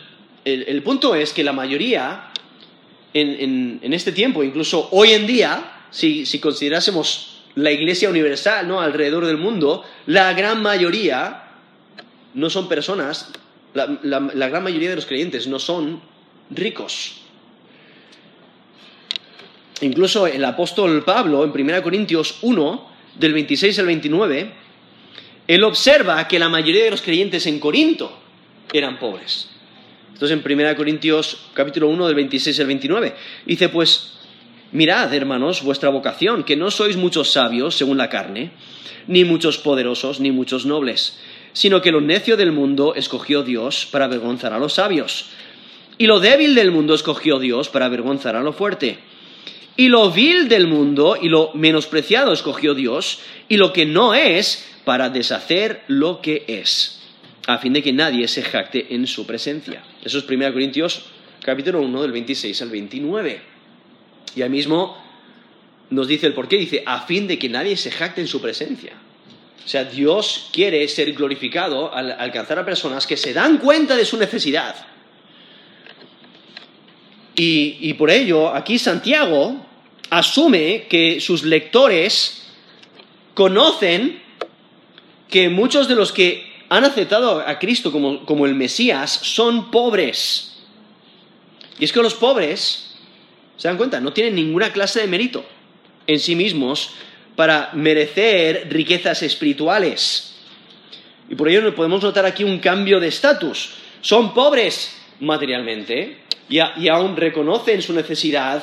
el, 0.44 0.82
punto 0.82 1.14
es 1.14 1.32
que 1.32 1.42
la 1.42 1.52
mayoría 1.52 2.30
en, 3.14 3.80
este 3.94 4.12
tiempo, 4.12 4.44
incluso 4.44 4.88
hoy 4.92 5.12
en 5.12 5.26
día, 5.26 5.86
si, 5.90 6.26
considerásemos 6.40 7.42
la 7.54 7.70
Iglesia 7.70 8.10
universal 8.10 8.68
¿no? 8.68 8.80
alrededor 8.80 9.24
del 9.24 9.38
mundo, 9.38 9.82
la 10.06 10.34
gran 10.34 10.60
mayoría 10.62 11.44
no 12.34 12.50
son 12.50 12.68
personas, 12.68 13.32
la, 13.72 13.98
la 14.02 14.48
gran 14.48 14.62
mayoría 14.62 14.90
de 14.90 14.96
los 14.96 15.06
creyentes 15.06 15.46
no 15.46 15.58
son 15.58 16.02
ricos. 16.50 17.22
Incluso 19.80 20.26
el 20.26 20.44
apóstol 20.44 21.02
Pablo, 21.04 21.44
en 21.44 21.50
1 21.50 21.82
Corintios 21.82 22.38
1, 22.42 22.89
del 23.20 23.34
26 23.34 23.78
al 23.78 23.86
29, 23.86 24.50
él 25.46 25.64
observa 25.64 26.26
que 26.26 26.38
la 26.38 26.48
mayoría 26.48 26.84
de 26.84 26.90
los 26.90 27.02
creyentes 27.02 27.46
en 27.46 27.60
Corinto 27.60 28.18
eran 28.72 28.98
pobres. 28.98 29.50
Entonces 30.12 30.38
en 30.44 30.58
1 30.58 30.76
Corintios 30.76 31.48
capítulo 31.54 31.88
1 31.88 32.06
del 32.06 32.14
26 32.14 32.60
al 32.60 32.66
29 32.66 33.14
dice 33.46 33.68
pues, 33.68 34.18
mirad 34.72 35.12
hermanos 35.12 35.62
vuestra 35.62 35.90
vocación, 35.90 36.44
que 36.44 36.56
no 36.56 36.70
sois 36.70 36.96
muchos 36.96 37.30
sabios 37.30 37.76
según 37.76 37.98
la 37.98 38.08
carne, 38.08 38.52
ni 39.06 39.24
muchos 39.24 39.58
poderosos, 39.58 40.20
ni 40.20 40.30
muchos 40.30 40.64
nobles, 40.64 41.18
sino 41.52 41.82
que 41.82 41.92
lo 41.92 42.00
necio 42.00 42.36
del 42.36 42.52
mundo 42.52 42.94
escogió 42.94 43.42
Dios 43.42 43.86
para 43.90 44.06
avergonzar 44.06 44.52
a 44.52 44.58
los 44.58 44.74
sabios, 44.74 45.26
y 45.98 46.06
lo 46.06 46.20
débil 46.20 46.54
del 46.54 46.70
mundo 46.70 46.94
escogió 46.94 47.38
Dios 47.38 47.68
para 47.68 47.86
avergonzar 47.86 48.36
a 48.36 48.42
lo 48.42 48.52
fuerte. 48.52 48.98
Y 49.80 49.88
lo 49.88 50.10
vil 50.10 50.46
del 50.50 50.66
mundo 50.66 51.16
y 51.18 51.30
lo 51.30 51.52
menospreciado 51.54 52.34
escogió 52.34 52.74
Dios, 52.74 53.20
y 53.48 53.56
lo 53.56 53.72
que 53.72 53.86
no 53.86 54.12
es, 54.12 54.68
para 54.84 55.08
deshacer 55.08 55.84
lo 55.88 56.20
que 56.20 56.44
es 56.48 57.00
a 57.46 57.56
fin 57.56 57.72
de 57.72 57.82
que 57.82 57.90
nadie 57.90 58.28
se 58.28 58.42
jacte 58.42 58.94
en 58.94 59.06
su 59.06 59.26
presencia. 59.26 59.82
Eso 60.04 60.18
es 60.18 60.28
1 60.28 60.52
Corintios 60.52 61.06
capítulo 61.42 61.80
1 61.80 62.02
del 62.02 62.12
26 62.12 62.60
al 62.60 62.68
29. 62.68 63.40
Y 64.36 64.42
ahí 64.42 64.50
mismo 64.50 65.02
nos 65.88 66.06
dice 66.06 66.26
el 66.26 66.34
porqué, 66.34 66.58
dice, 66.58 66.82
a 66.84 67.00
fin 67.06 67.26
de 67.26 67.38
que 67.38 67.48
nadie 67.48 67.74
se 67.78 67.90
jacte 67.90 68.20
en 68.20 68.26
su 68.26 68.42
presencia. 68.42 68.92
O 69.64 69.66
sea, 69.66 69.84
Dios 69.84 70.50
quiere 70.52 70.86
ser 70.88 71.10
glorificado 71.14 71.90
al 71.94 72.12
alcanzar 72.12 72.58
a 72.58 72.66
personas 72.66 73.06
que 73.06 73.16
se 73.16 73.32
dan 73.32 73.56
cuenta 73.56 73.96
de 73.96 74.04
su 74.04 74.18
necesidad. 74.18 74.76
Y, 77.34 77.78
y 77.80 77.94
por 77.94 78.10
ello, 78.10 78.54
aquí 78.54 78.78
Santiago 78.78 79.69
asume 80.10 80.86
que 80.88 81.20
sus 81.20 81.44
lectores 81.44 82.42
conocen 83.34 84.20
que 85.28 85.48
muchos 85.48 85.88
de 85.88 85.94
los 85.94 86.12
que 86.12 86.50
han 86.68 86.84
aceptado 86.84 87.40
a 87.40 87.58
Cristo 87.58 87.90
como, 87.90 88.46
el 88.46 88.54
Mesías 88.54 89.10
son 89.10 89.70
pobres. 89.70 90.58
Y 91.78 91.84
es 91.84 91.92
que 91.92 92.02
los 92.02 92.14
pobres, 92.14 92.96
¿se 93.56 93.68
dan 93.68 93.76
cuenta? 93.76 94.00
No 94.00 94.12
tienen 94.12 94.34
ninguna 94.34 94.72
clase 94.72 95.00
de 95.00 95.06
mérito 95.06 95.44
en 96.06 96.18
sí 96.18 96.36
mismos 96.36 96.90
para 97.34 97.70
merecer 97.72 98.68
riquezas 98.70 99.22
espirituales. 99.22 100.34
Y 101.28 101.34
por 101.34 101.48
ello 101.48 101.74
podemos 101.74 102.02
notar 102.02 102.26
aquí 102.26 102.44
un 102.44 102.58
cambio 102.58 103.00
de 103.00 103.08
estatus. 103.08 103.70
Son 104.00 104.34
pobres 104.34 104.96
materialmente 105.20 106.18
y, 106.48 106.58
y, 106.58 106.88
aún 106.88 107.16
reconocen 107.16 107.82
su 107.82 107.92
necesidad 107.92 108.62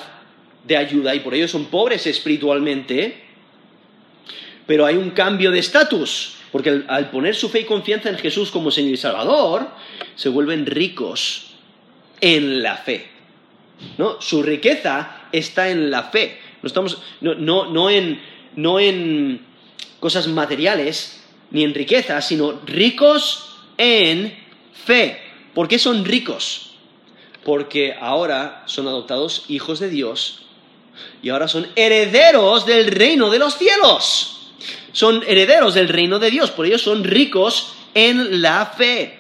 de 0.68 0.78
ayuda 0.78 1.16
y 1.16 1.22
por 1.22 1.34
ello 1.34 1.48
son 1.48 1.66
pobres 1.66 2.06
espiritualmente, 2.06 3.24
pero 4.66 4.86
hay 4.86 4.98
un 4.98 5.12
cambio 5.12 5.50
de 5.52 5.60
estatus. 5.60 6.34
Porque 6.52 6.84
al, 6.88 7.10
poner 7.10 7.36
su 7.36 7.50
fe 7.50 7.62
y 7.62 7.66
confianza 7.66 8.10
en 8.10 8.18
Jesús 8.18 8.52
como 8.52 8.72
Señor 8.72 8.94
y 8.94 8.98
Salvador, 8.98 9.70
se 10.16 10.30
vuelven 10.30 10.66
ricos 10.66 11.54
en 12.22 12.62
la 12.64 12.78
fe. 12.78 13.10
¿no? 13.98 14.22
Su 14.22 14.44
riqueza 14.44 15.28
está 15.32 15.70
en 15.70 15.92
la 15.92 16.04
fe. 16.04 16.40
No, 16.62 16.68
estamos, 16.68 17.02
no, 17.22 17.90
en, 17.90 18.22
no 18.56 18.80
en 18.80 19.42
cosas 20.00 20.28
materiales 20.28 21.24
ni 21.52 21.64
en 21.64 21.74
riqueza, 21.74 22.22
sino 22.22 22.60
ricos 22.66 23.58
en 23.78 24.38
fe. 24.74 25.22
¿Por 25.54 25.68
qué 25.68 25.80
son 25.80 26.06
ricos? 26.06 26.72
Porque 27.44 27.96
ahora 28.00 28.64
son 28.68 28.88
adoptados 28.88 29.46
hijos 29.48 29.80
de 29.80 29.90
Dios 29.90 30.47
y 31.22 31.30
ahora 31.30 31.48
son 31.48 31.68
herederos 31.76 32.66
del 32.66 32.88
reino 32.88 33.30
de 33.30 33.40
los 33.40 33.58
cielos 33.58 34.38
son 34.98 35.24
herederos 35.28 35.76
del 35.76 35.90
reino 35.90 36.18
de 36.18 36.32
Dios, 36.32 36.50
por 36.50 36.66
ello 36.66 36.80
son 36.80 37.04
ricos 37.04 37.76
en 37.94 38.42
la 38.42 38.66
fe. 38.66 39.14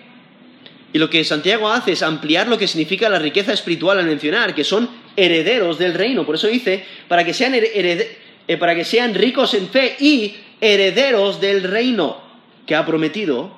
Y 0.91 0.97
lo 0.97 1.07
que 1.07 1.23
Santiago 1.23 1.69
hace 1.69 1.91
es 1.91 2.01
ampliar 2.01 2.47
lo 2.47 2.57
que 2.57 2.67
significa 2.67 3.09
la 3.09 3.19
riqueza 3.19 3.53
espiritual 3.53 3.99
al 3.99 4.07
mencionar, 4.07 4.55
que 4.55 4.63
son 4.63 4.89
herederos 5.15 5.77
del 5.77 5.93
reino. 5.93 6.25
Por 6.25 6.33
eso 6.33 6.47
dice, 6.47 6.83
para 7.07 7.23
que 7.23 7.31
sean, 7.31 7.53
eh, 7.55 8.57
para 8.59 8.73
que 8.73 8.85
sean 8.85 9.13
ricos 9.13 9.53
en 9.53 9.69
fe 9.69 9.95
y 9.99 10.37
herederos 10.59 11.39
del 11.39 11.61
reino 11.61 12.21
que 12.65 12.73
ha 12.73 12.83
prometido 12.83 13.55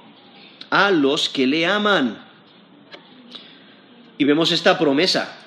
a 0.69 0.91
los 0.91 1.29
que 1.29 1.47
le 1.47 1.65
aman. 1.65 2.21
Y 4.17 4.25
vemos 4.25 4.51
esta 4.51 4.77
promesa. 4.77 5.38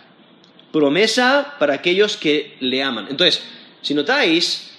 Promesa 0.72 1.56
para 1.58 1.74
aquellos 1.74 2.16
que 2.16 2.56
le 2.60 2.82
aman. 2.82 3.06
Entonces, 3.10 3.42
si 3.82 3.94
notáis, 3.94 4.72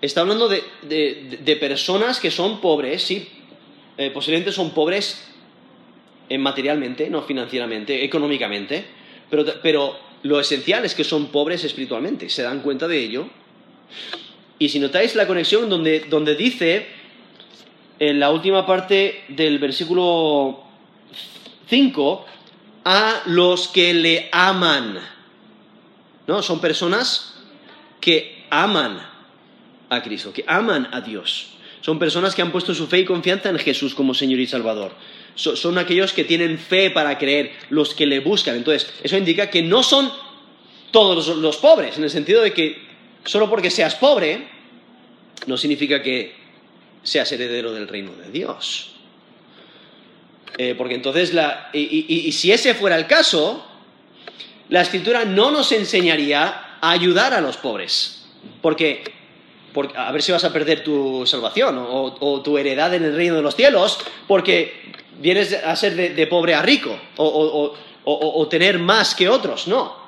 está 0.00 0.20
hablando 0.20 0.48
de, 0.48 1.56
personas 1.58 2.20
que 2.20 2.30
son 2.30 2.60
pobres, 2.60 3.02
sí, 3.02 3.28
eh, 3.96 4.10
posiblemente 4.10 4.52
son 4.52 4.70
pobres 4.70 5.26
eh, 6.28 6.38
materialmente, 6.38 7.08
no 7.10 7.22
financieramente, 7.22 8.04
económicamente, 8.04 8.84
pero, 9.30 9.44
pero 9.62 9.98
lo 10.22 10.38
esencial 10.38 10.84
es 10.84 10.94
que 10.94 11.04
son 11.04 11.26
pobres 11.28 11.64
espiritualmente, 11.64 12.28
se 12.28 12.42
dan 12.42 12.60
cuenta 12.60 12.86
de 12.86 12.98
ello. 12.98 13.28
Y 14.58 14.68
si 14.68 14.78
notáis 14.78 15.14
la 15.14 15.26
conexión 15.26 15.70
donde, 15.70 16.00
donde 16.00 16.34
dice, 16.34 16.86
en 17.98 18.20
la 18.20 18.30
última 18.30 18.66
parte 18.66 19.24
del 19.28 19.58
versículo 19.58 20.64
5, 21.68 22.26
a 22.84 23.22
los 23.26 23.68
que 23.68 23.94
le 23.94 24.28
aman. 24.32 24.98
¿No? 26.30 26.44
Son 26.44 26.60
personas 26.60 27.34
que 28.00 28.44
aman 28.50 29.04
a 29.88 30.00
Cristo, 30.00 30.32
que 30.32 30.44
aman 30.46 30.86
a 30.92 31.00
Dios. 31.00 31.54
Son 31.80 31.98
personas 31.98 32.36
que 32.36 32.42
han 32.42 32.52
puesto 32.52 32.72
su 32.72 32.86
fe 32.86 33.00
y 33.00 33.04
confianza 33.04 33.48
en 33.48 33.58
Jesús 33.58 33.96
como 33.96 34.14
Señor 34.14 34.38
y 34.38 34.46
Salvador. 34.46 34.92
son 35.34 35.76
aquellos 35.76 36.12
que 36.12 36.22
tienen 36.22 36.56
fe 36.56 36.92
para 36.92 37.18
creer, 37.18 37.50
los 37.70 37.96
que 37.96 38.06
le 38.06 38.20
buscan. 38.20 38.54
Entonces, 38.54 38.92
eso 39.02 39.16
indica 39.16 39.50
que 39.50 39.60
no 39.62 39.82
son 39.82 40.08
todos 40.92 41.36
los, 41.36 41.56
pobres, 41.56 41.98
en 41.98 42.04
el 42.04 42.10
sentido 42.10 42.42
de 42.42 42.52
que 42.52 42.80
solo 43.24 43.50
porque 43.50 43.68
seas 43.68 43.96
pobre, 43.96 44.46
no 45.48 45.56
significa 45.56 46.00
que 46.00 46.36
seas 47.02 47.32
heredero 47.32 47.72
del 47.72 47.88
reino 47.88 48.12
de 48.12 48.30
Dios. 48.30 48.92
Eh, 50.58 50.76
porque 50.78 50.94
entonces, 50.94 51.32
y 51.72 52.30
si 52.30 52.52
ese 52.52 52.74
fuera 52.74 52.96
el 52.96 53.08
caso, 53.08 53.66
la 54.70 54.80
escritura 54.80 55.24
no 55.24 55.50
nos 55.50 55.70
enseñaría 55.72 56.78
a 56.80 56.90
ayudar 56.90 57.34
a 57.34 57.40
los 57.40 57.58
pobres 57.58 58.20
porque, 58.60 59.02
porque 59.72 59.96
a 59.96 60.10
ver 60.12 60.22
si 60.22 60.32
vas 60.32 60.44
a 60.44 60.52
perder 60.52 60.82
tu 60.84 61.26
salvación 61.26 61.76
o, 61.78 62.40
tu 62.42 62.58
heredad 62.58 62.94
en 62.94 63.04
el 63.04 63.14
reino 63.14 63.36
de 63.36 63.42
los 63.42 63.56
cielos, 63.56 63.98
porque 64.26 64.92
vienes 65.20 65.52
a 65.52 65.74
ser 65.76 66.14
de, 66.14 66.26
pobre 66.26 66.54
a 66.54 66.62
rico 66.62 66.98
o, 67.16 68.48
tener 68.48 68.78
más 68.78 69.14
que 69.14 69.28
otros, 69.28 69.68
no. 69.68 69.98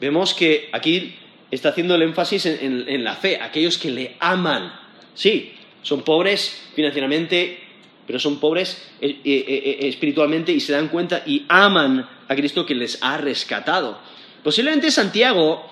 Vemos 0.00 0.34
que 0.34 0.68
aquí 0.72 1.16
está 1.50 1.70
haciendo 1.70 1.94
el 1.94 2.02
énfasis 2.02 2.46
en, 2.46 3.04
la 3.04 3.14
fe, 3.14 3.40
aquellos 3.40 3.78
que 3.78 3.90
le 3.90 4.16
aman. 4.20 4.72
Sí, 5.14 5.54
son 5.82 6.02
pobres 6.02 6.70
financieramente, 6.74 7.60
pero 8.06 8.18
son 8.18 8.38
pobres 8.38 8.90
eh, 9.00 9.20
eh, 9.24 9.44
eh, 9.46 9.88
espiritualmente 9.88 10.52
y 10.52 10.60
se 10.60 10.72
dan 10.72 10.88
cuenta 10.88 11.22
y 11.24 11.44
aman 11.48 12.08
a 12.28 12.34
Cristo 12.34 12.64
que 12.66 12.74
les 12.74 12.98
ha 13.02 13.16
rescatado. 13.18 13.98
Posiblemente 14.42 14.90
Santiago 14.90 15.68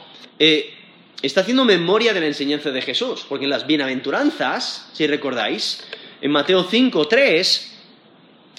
está 1.22 1.42
haciendo 1.42 1.64
memoria 1.64 2.12
de 2.12 2.20
la 2.20 2.26
enseñanza 2.26 2.70
de 2.70 2.82
Jesús, 2.82 3.24
porque 3.28 3.44
en 3.44 3.50
las 3.50 3.66
bienaventuranzas, 3.66 4.88
si 4.92 5.06
recordáis, 5.06 5.84
en 6.20 6.30
Mateo 6.30 6.64
5, 6.64 7.08
3, 7.08 7.78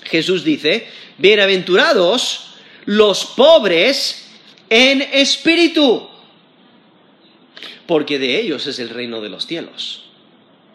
Jesús 0.04 0.44
dice, 0.44 0.88
bienaventurados 1.18 2.56
los 2.86 3.26
pobres 3.26 4.30
en 4.70 5.02
espíritu, 5.02 6.10
porque 7.86 8.20
de 8.20 8.40
ellos 8.40 8.68
es 8.68 8.80
el 8.80 8.90
reino 8.90 9.22
de 9.22 9.30
los 9.30 9.46
cielos. 9.46 10.04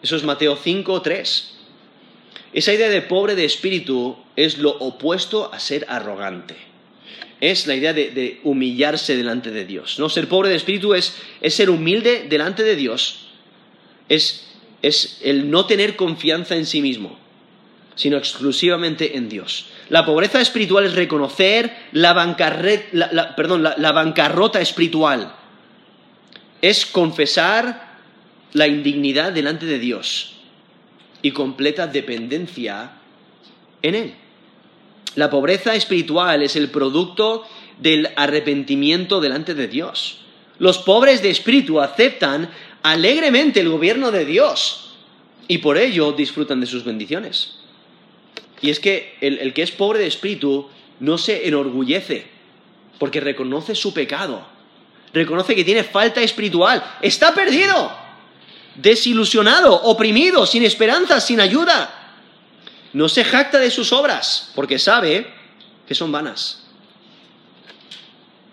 Eso 0.01 0.15
es 0.15 0.23
Mateo 0.23 0.55
5, 0.55 1.01
3. 1.01 1.53
Esa 2.53 2.73
idea 2.73 2.89
de 2.89 3.01
pobre 3.01 3.35
de 3.35 3.45
espíritu 3.45 4.17
es 4.35 4.57
lo 4.57 4.71
opuesto 4.71 5.53
a 5.53 5.59
ser 5.59 5.85
arrogante. 5.89 6.55
Es 7.41 7.67
la 7.67 7.75
idea 7.75 7.93
de, 7.93 8.39
humillarse 8.43 9.15
delante 9.15 9.51
de 9.51 9.65
Dios. 9.65 9.97
¿no? 9.99 10.09
Ser 10.09 10.27
pobre 10.27 10.49
de 10.49 10.55
espíritu 10.55 10.93
es, 10.93 11.15
ser 11.47 11.69
humilde 11.69 12.25
delante 12.29 12.63
de 12.63 12.75
Dios. 12.75 13.27
es 14.09 14.45
el 15.21 15.49
no 15.49 15.65
tener 15.65 15.95
confianza 15.95 16.55
en 16.55 16.65
sí 16.65 16.81
mismo 16.81 17.17
sino 17.99 18.15
exclusivamente 18.15 19.17
en 19.17 19.27
Dios. 19.27 19.65
La 19.89 20.05
pobreza 20.05 20.39
espiritual 20.39 20.85
es 20.85 20.95
reconocer 20.95 21.87
la, 21.91 22.13
bancarrota 22.13 24.61
espiritual. 24.61 25.33
Es 26.61 26.85
confesar 26.85 27.97
la 28.53 28.67
indignidad 28.67 29.33
delante 29.33 29.65
de 29.65 29.79
Dios 29.79 30.37
y 31.21 31.31
completa 31.31 31.87
dependencia 31.87 32.91
en 33.81 33.95
Él. 33.95 34.13
La 35.15 35.29
pobreza 35.29 35.75
espiritual 35.75 36.43
es 36.43 36.55
el 36.55 36.69
producto 36.69 37.45
del 37.79 38.09
arrepentimiento 38.15 39.19
delante 39.19 39.53
de 39.53 39.67
Dios. 39.67 40.19
Los 40.59 40.77
pobres 40.77 41.21
de 41.21 41.29
espíritu 41.29 41.79
aceptan 41.79 42.49
alegremente 42.83 43.59
el 43.61 43.69
gobierno 43.69 44.11
de 44.11 44.25
Dios 44.25 44.95
y 45.47 45.59
por 45.59 45.77
ello 45.77 46.11
disfrutan 46.11 46.61
de 46.61 46.67
sus 46.67 46.83
bendiciones. 46.83 47.55
Y 48.61 48.69
es 48.69 48.79
que 48.79 49.17
el, 49.21 49.53
que 49.53 49.63
es 49.63 49.71
pobre 49.71 49.99
de 49.99 50.07
espíritu 50.07 50.67
no 50.99 51.17
se 51.17 51.47
enorgullece, 51.47 52.27
porque 52.97 53.21
reconoce 53.21 53.73
su 53.73 53.93
pecado, 53.93 54.45
reconoce 55.13 55.55
que 55.55 55.63
tiene 55.63 55.83
falta 55.83 56.21
espiritual, 56.21 56.83
está 57.01 57.33
perdido, 57.33 57.91
desilusionado, 58.75 59.73
oprimido, 59.73 60.45
sin 60.45 60.63
esperanza, 60.63 61.21
sin 61.21 61.39
ayuda. 61.39 61.98
No 62.93 63.09
se 63.09 63.23
jacta 63.23 63.59
de 63.59 63.71
sus 63.71 63.93
obras, 63.93 64.51
porque 64.55 64.79
sabe 64.79 65.27
que 65.87 65.95
son 65.95 66.11
vanas, 66.11 66.63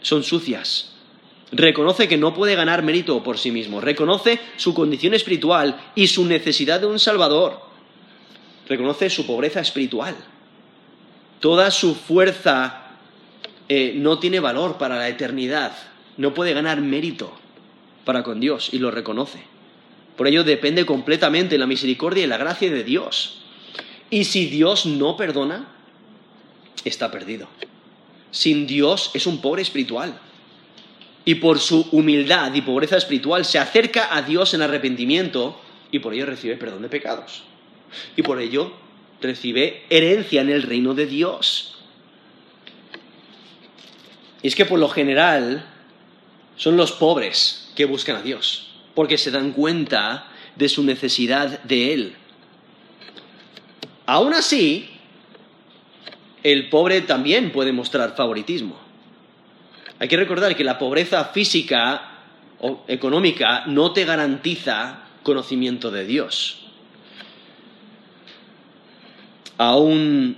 son 0.03 0.23
sucias. 0.23 0.93
Reconoce 1.53 2.09
que 2.09 2.17
no 2.17 2.35
puede 2.35 2.55
ganar 2.55 2.83
mérito 2.83 3.23
por 3.23 3.39
sí 3.39 3.51
mismo, 3.51 3.81
reconoce 3.81 4.41
su 4.57 4.75
condición 4.75 5.15
espiritual 5.15 5.81
y 5.95 6.09
su 6.09 6.25
necesidad 6.27 6.81
de 6.81 6.87
un 6.87 6.99
Salvador 6.99 7.67
reconoce 8.69 9.11
su 9.11 9.27
pobreza 9.27 9.61
espiritual. 9.61 10.15
Toda 11.41 11.71
su 11.71 11.95
fuerza 11.95 12.97
eh, 13.69 13.95
no 13.97 14.19
tiene 14.19 14.41
valor 14.41 14.79
para 14.79 14.97
la 14.97 15.09
eternidad, 15.09 15.73
no 16.17 16.35
puede 16.35 16.53
ganar 16.53 16.81
mérito 16.81 17.33
para 18.05 18.23
con 18.23 18.41
Dios 18.41 18.71
y 18.73 18.79
lo 18.79 18.91
reconoce. 18.91 19.41
Por 20.17 20.27
ello 20.27 20.45
depende 20.45 20.87
completamente 20.87 21.55
de 21.55 21.59
la 21.59 21.67
misericordia 21.67 22.25
y 22.25 22.27
la 22.27 22.39
gracia 22.39 22.71
de 22.71 22.85
Dios. 22.85 23.43
Y 24.11 24.25
si 24.25 24.47
Dios 24.47 24.87
no 24.87 25.17
perdona, 25.17 25.69
está 26.85 27.11
perdido. 27.11 27.49
Sin 28.31 28.67
Dios 28.67 29.11
es 29.15 29.27
un 29.27 29.41
pobre 29.41 29.63
espiritual. 29.63 30.19
Y 31.25 31.37
por 31.37 31.59
su 31.59 31.89
humildad 31.93 32.55
y 32.55 32.63
pobreza 32.63 32.97
espiritual 32.97 33.45
se 33.45 33.59
acerca 33.59 34.15
a 34.17 34.23
Dios 34.23 34.55
en 34.55 34.63
arrepentimiento 34.63 35.61
y 35.91 35.99
por 35.99 36.15
ello 36.15 36.27
recibe 36.27 36.57
perdón 36.57 36.83
de 36.83 36.89
pecados 36.89 37.43
y 38.17 38.23
por 38.23 38.41
ello 38.41 38.73
recibe 39.21 39.85
herencia 39.91 40.41
en 40.43 40.51
el 40.51 40.63
reino 40.63 40.95
de 40.95 41.07
Dios. 41.07 41.79
Y 44.43 44.49
es 44.49 44.55
que 44.55 44.67
por 44.67 44.79
lo 44.79 44.89
general 44.89 45.67
son 46.57 46.77
los 46.77 46.93
pobres 46.93 47.71
que 47.75 47.85
buscan 47.85 48.17
a 48.17 48.23
Dios, 48.23 48.71
porque 48.95 49.19
se 49.19 49.31
dan 49.31 49.53
cuenta 49.53 50.29
de 50.57 50.69
su 50.69 50.83
necesidad 50.83 51.63
de 51.63 51.93
Él. 51.93 52.17
Aún 54.07 54.35
así, 54.35 54.89
el 56.43 56.69
pobre 56.69 57.01
también 57.03 57.53
puede 57.53 57.73
mostrar 57.73 58.17
favoritismo. 58.17 58.79
Hay 59.99 60.09
que 60.09 60.17
recordar 60.17 60.55
que 60.57 60.65
la 60.65 60.79
pobreza 60.79 61.25
física 61.27 62.13
o 62.61 62.85
económica 62.89 63.67
no 63.67 63.93
te 63.93 64.05
garantiza 64.05 65.01
conocimiento 65.23 65.91
de 65.91 66.07
Dios 66.07 66.67
aún 69.59 70.37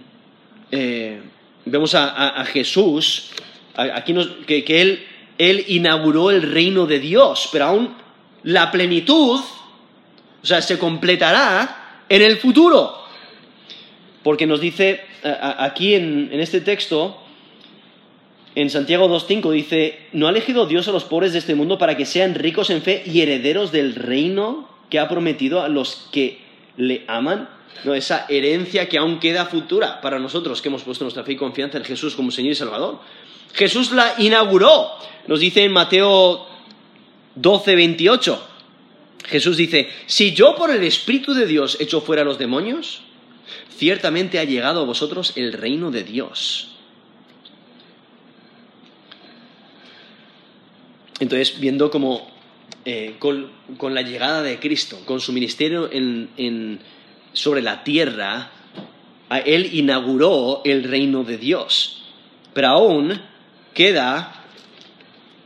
eh, 0.70 1.20
vemos 1.64 1.94
a, 1.94 2.44
Jesús, 2.46 3.31
aquí 3.74 4.14
que, 4.46 4.81
él, 4.81 5.07
él 5.38 5.64
inauguró 5.68 6.31
el 6.31 6.42
reino 6.42 6.87
de 6.87 7.00
Dios, 7.00 7.48
pero 7.52 7.66
aún 7.66 7.94
la 8.44 8.70
plenitud, 8.70 9.40
o 10.42 10.46
sea, 10.46 10.62
se 10.62 10.78
completará 10.78 12.04
en 12.09 12.22
el 12.22 12.38
futuro. 12.38 13.04
Porque 14.22 14.46
nos 14.46 14.61
dice 14.61 15.00
aquí 15.22 15.94
en, 15.94 16.31
este 16.33 16.61
texto, 16.61 17.16
en 18.54 18.70
Santiago 18.70 19.09
2.5 19.09 19.52
dice, 19.52 19.98
¿no 20.12 20.26
ha 20.26 20.31
elegido 20.31 20.66
Dios 20.66 20.88
a 20.88 20.92
los 20.92 21.04
pobres 21.04 21.33
de 21.33 21.38
este 21.38 21.54
mundo 21.54 21.78
para 21.78 21.96
que 21.96 22.04
sean 22.04 22.35
ricos 22.35 22.70
en 22.70 22.83
fe 22.83 23.02
y 23.07 23.20
herederos 23.20 23.72
del 23.72 23.94
reino 23.94 24.68
que 24.90 24.98
ha 24.98 25.09
prometido 25.09 25.62
a 25.62 25.68
los 25.68 26.09
que 26.12 26.38
le 26.76 27.04
aman? 27.07 27.48
¿no? 27.85 27.94
esa 27.94 28.26
herencia 28.28 28.88
que 28.88 28.98
aún 28.98 29.20
queda 29.20 29.46
futura 29.46 30.00
para 30.00 30.18
nosotros 30.18 30.61
que 30.61 30.68
hemos 30.68 30.83
puesto 30.83 31.04
nuestra 31.04 31.24
fe 31.24 31.33
y 31.33 31.37
confianza 31.37 31.78
en 31.78 31.85
Jesús 31.85 32.14
como 32.14 32.31
Señor 32.31 32.52
y 32.52 32.57
Salvador. 32.57 32.98
Jesús 33.54 33.92
la 33.92 34.14
inauguró, 34.18 34.90
nos 35.26 35.40
dice 35.40 35.64
en 35.64 35.72
Mateo 35.72 36.46
12, 37.37 37.76
28. 37.76 38.44
Jesús 39.26 39.57
dice, 39.57 39.88
si 40.07 40.33
yo 40.33 40.54
por 40.57 40.70
el 40.70 40.83
Espíritu 40.83 41.35
de 41.35 41.46
Dios 41.46 41.76
echo 41.81 42.00
fuera 42.00 42.22
a 42.22 42.24
los 42.24 42.38
demonios, 42.38 43.02
ciertamente 43.78 44.38
ha 44.38 44.44
llegado 44.44 44.82
a 44.82 44.84
vosotros 44.84 45.32
el 45.36 45.54
reino 45.54 45.90
de 45.90 46.04
Dios. 46.04 46.74
Entonces, 51.20 51.58
viendo 51.58 51.90
como 51.90 52.30
eh, 52.84 53.16
con, 53.18 53.94
la 53.94 54.02
llegada 54.02 54.42
de 54.42 54.58
Cristo, 54.58 54.98
con 55.06 55.20
su 55.20 55.32
ministerio 55.32 55.90
en 55.90 56.78
sobre 57.32 57.62
la 57.62 57.84
tierra, 57.84 58.50
Él 59.44 59.70
inauguró 59.72 60.62
el 60.64 60.84
reino 60.84 61.24
de 61.24 61.38
Dios. 61.38 62.02
Pero 62.52 62.68
aún 62.68 63.20
queda, 63.74 64.44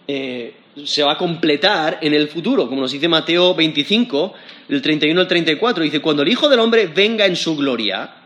eh, 0.08 0.54
se 0.84 1.02
va 1.02 1.12
a 1.12 1.18
completar 1.18 1.98
en 2.00 2.14
el 2.14 2.28
futuro, 2.28 2.68
como 2.68 2.80
nos 2.80 2.92
dice 2.92 3.08
Mateo 3.08 3.54
25, 3.54 4.34
del 4.68 4.82
31 4.82 5.20
al 5.20 5.28
34. 5.28 5.84
Dice, 5.84 6.00
cuando 6.00 6.22
el 6.22 6.28
Hijo 6.28 6.48
del 6.48 6.60
Hombre 6.60 6.86
venga 6.86 7.26
en 7.26 7.36
su 7.36 7.56
gloria, 7.56 8.21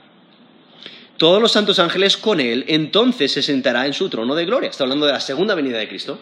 todos 1.16 1.40
los 1.40 1.52
santos 1.52 1.78
ángeles 1.78 2.16
con 2.16 2.40
Él, 2.40 2.64
entonces 2.68 3.32
se 3.32 3.42
sentará 3.42 3.86
en 3.86 3.94
su 3.94 4.08
trono 4.08 4.34
de 4.34 4.44
gloria. 4.44 4.70
Está 4.70 4.84
hablando 4.84 5.06
de 5.06 5.12
la 5.12 5.20
segunda 5.20 5.54
venida 5.54 5.78
de 5.78 5.88
Cristo. 5.88 6.18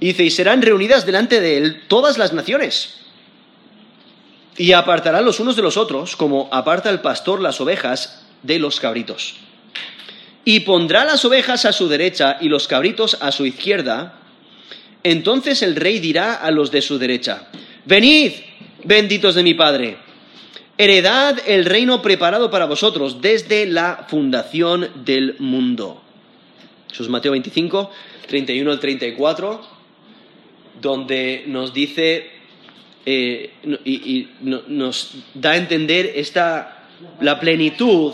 dice, 0.00 0.24
y 0.24 0.30
serán 0.30 0.62
reunidas 0.62 1.06
delante 1.06 1.40
de 1.40 1.56
Él 1.56 1.82
todas 1.88 2.18
las 2.18 2.32
naciones 2.32 3.04
y 4.56 4.72
apartarán 4.72 5.24
los 5.24 5.40
unos 5.40 5.56
de 5.56 5.62
los 5.62 5.76
otros, 5.76 6.16
como 6.16 6.48
aparta 6.52 6.90
el 6.90 7.00
pastor 7.00 7.40
las 7.40 7.60
ovejas 7.60 8.24
de 8.42 8.58
los 8.58 8.78
cabritos. 8.80 9.34
Y 10.44 10.60
pondrá 10.60 11.04
las 11.04 11.24
ovejas 11.24 11.64
a 11.64 11.72
su 11.72 11.88
derecha 11.88 12.38
y 12.40 12.48
los 12.48 12.68
cabritos 12.68 13.16
a 13.20 13.32
su 13.32 13.46
izquierda. 13.46 14.20
Entonces 15.02 15.62
el 15.62 15.74
rey 15.74 15.98
dirá 15.98 16.34
a 16.34 16.50
los 16.50 16.70
de 16.70 16.82
su 16.82 16.98
derecha, 16.98 17.48
Venid, 17.86 18.32
benditos 18.84 19.34
de 19.34 19.42
mi 19.42 19.54
Padre, 19.54 19.98
heredad 20.78 21.38
el 21.46 21.64
reino 21.64 22.02
preparado 22.02 22.50
para 22.50 22.66
vosotros 22.66 23.20
desde 23.20 23.66
la 23.66 24.06
fundación 24.08 24.88
del 25.04 25.36
mundo. 25.38 26.00
Eso 26.90 27.02
es 27.02 27.08
Mateo 27.08 27.32
25, 27.32 27.90
31 28.28 28.70
al 28.70 28.80
34. 28.80 29.74
donde 30.80 31.44
nos 31.46 31.72
dice 31.72 32.28
eh, 33.06 33.52
y, 33.84 33.92
y 33.92 34.28
no- 34.40 34.62
nos 34.66 35.14
da 35.34 35.52
a 35.52 35.56
entender 35.56 36.12
esta, 36.16 36.84
la 37.20 37.38
plenitud, 37.38 38.12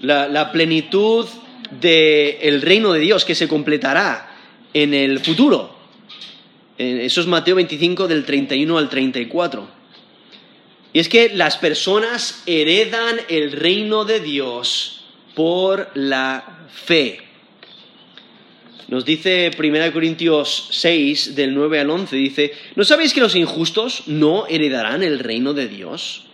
la, 0.00 0.28
la 0.28 0.52
plenitud 0.52 1.26
del 1.80 2.60
reino 2.62 2.92
de 2.92 3.00
Dios 3.00 3.24
que 3.24 3.34
se 3.34 3.48
completará 3.48 4.30
en 4.74 4.92
el 4.92 5.18
futuro. 5.20 5.74
Eh, 6.78 7.00
Eso 7.04 7.20
es 7.22 7.26
Mateo 7.26 7.56
25 7.56 8.06
del 8.06 8.24
31 8.24 8.76
al 8.78 8.88
34. 8.88 9.66
Y 10.92 10.98
es 10.98 11.08
que 11.08 11.30
las 11.30 11.56
personas 11.56 12.42
heredan 12.46 13.16
el 13.28 13.52
reino 13.52 14.04
de 14.04 14.20
Dios 14.20 15.04
por 15.34 15.90
la 15.94 16.66
fe. 16.72 17.20
Nos 18.88 19.06
dice 19.06 19.50
1 19.58 19.92
Corintios 19.92 20.68
6, 20.72 21.34
del 21.34 21.54
9 21.54 21.80
al 21.80 21.88
11, 21.88 22.14
dice, 22.16 22.52
¿no 22.76 22.84
sabéis 22.84 23.14
que 23.14 23.22
los 23.22 23.34
injustos 23.34 24.02
no 24.06 24.46
heredarán 24.48 25.02
el 25.02 25.18
reino 25.18 25.54
de 25.54 25.66
Dios? 25.66 26.26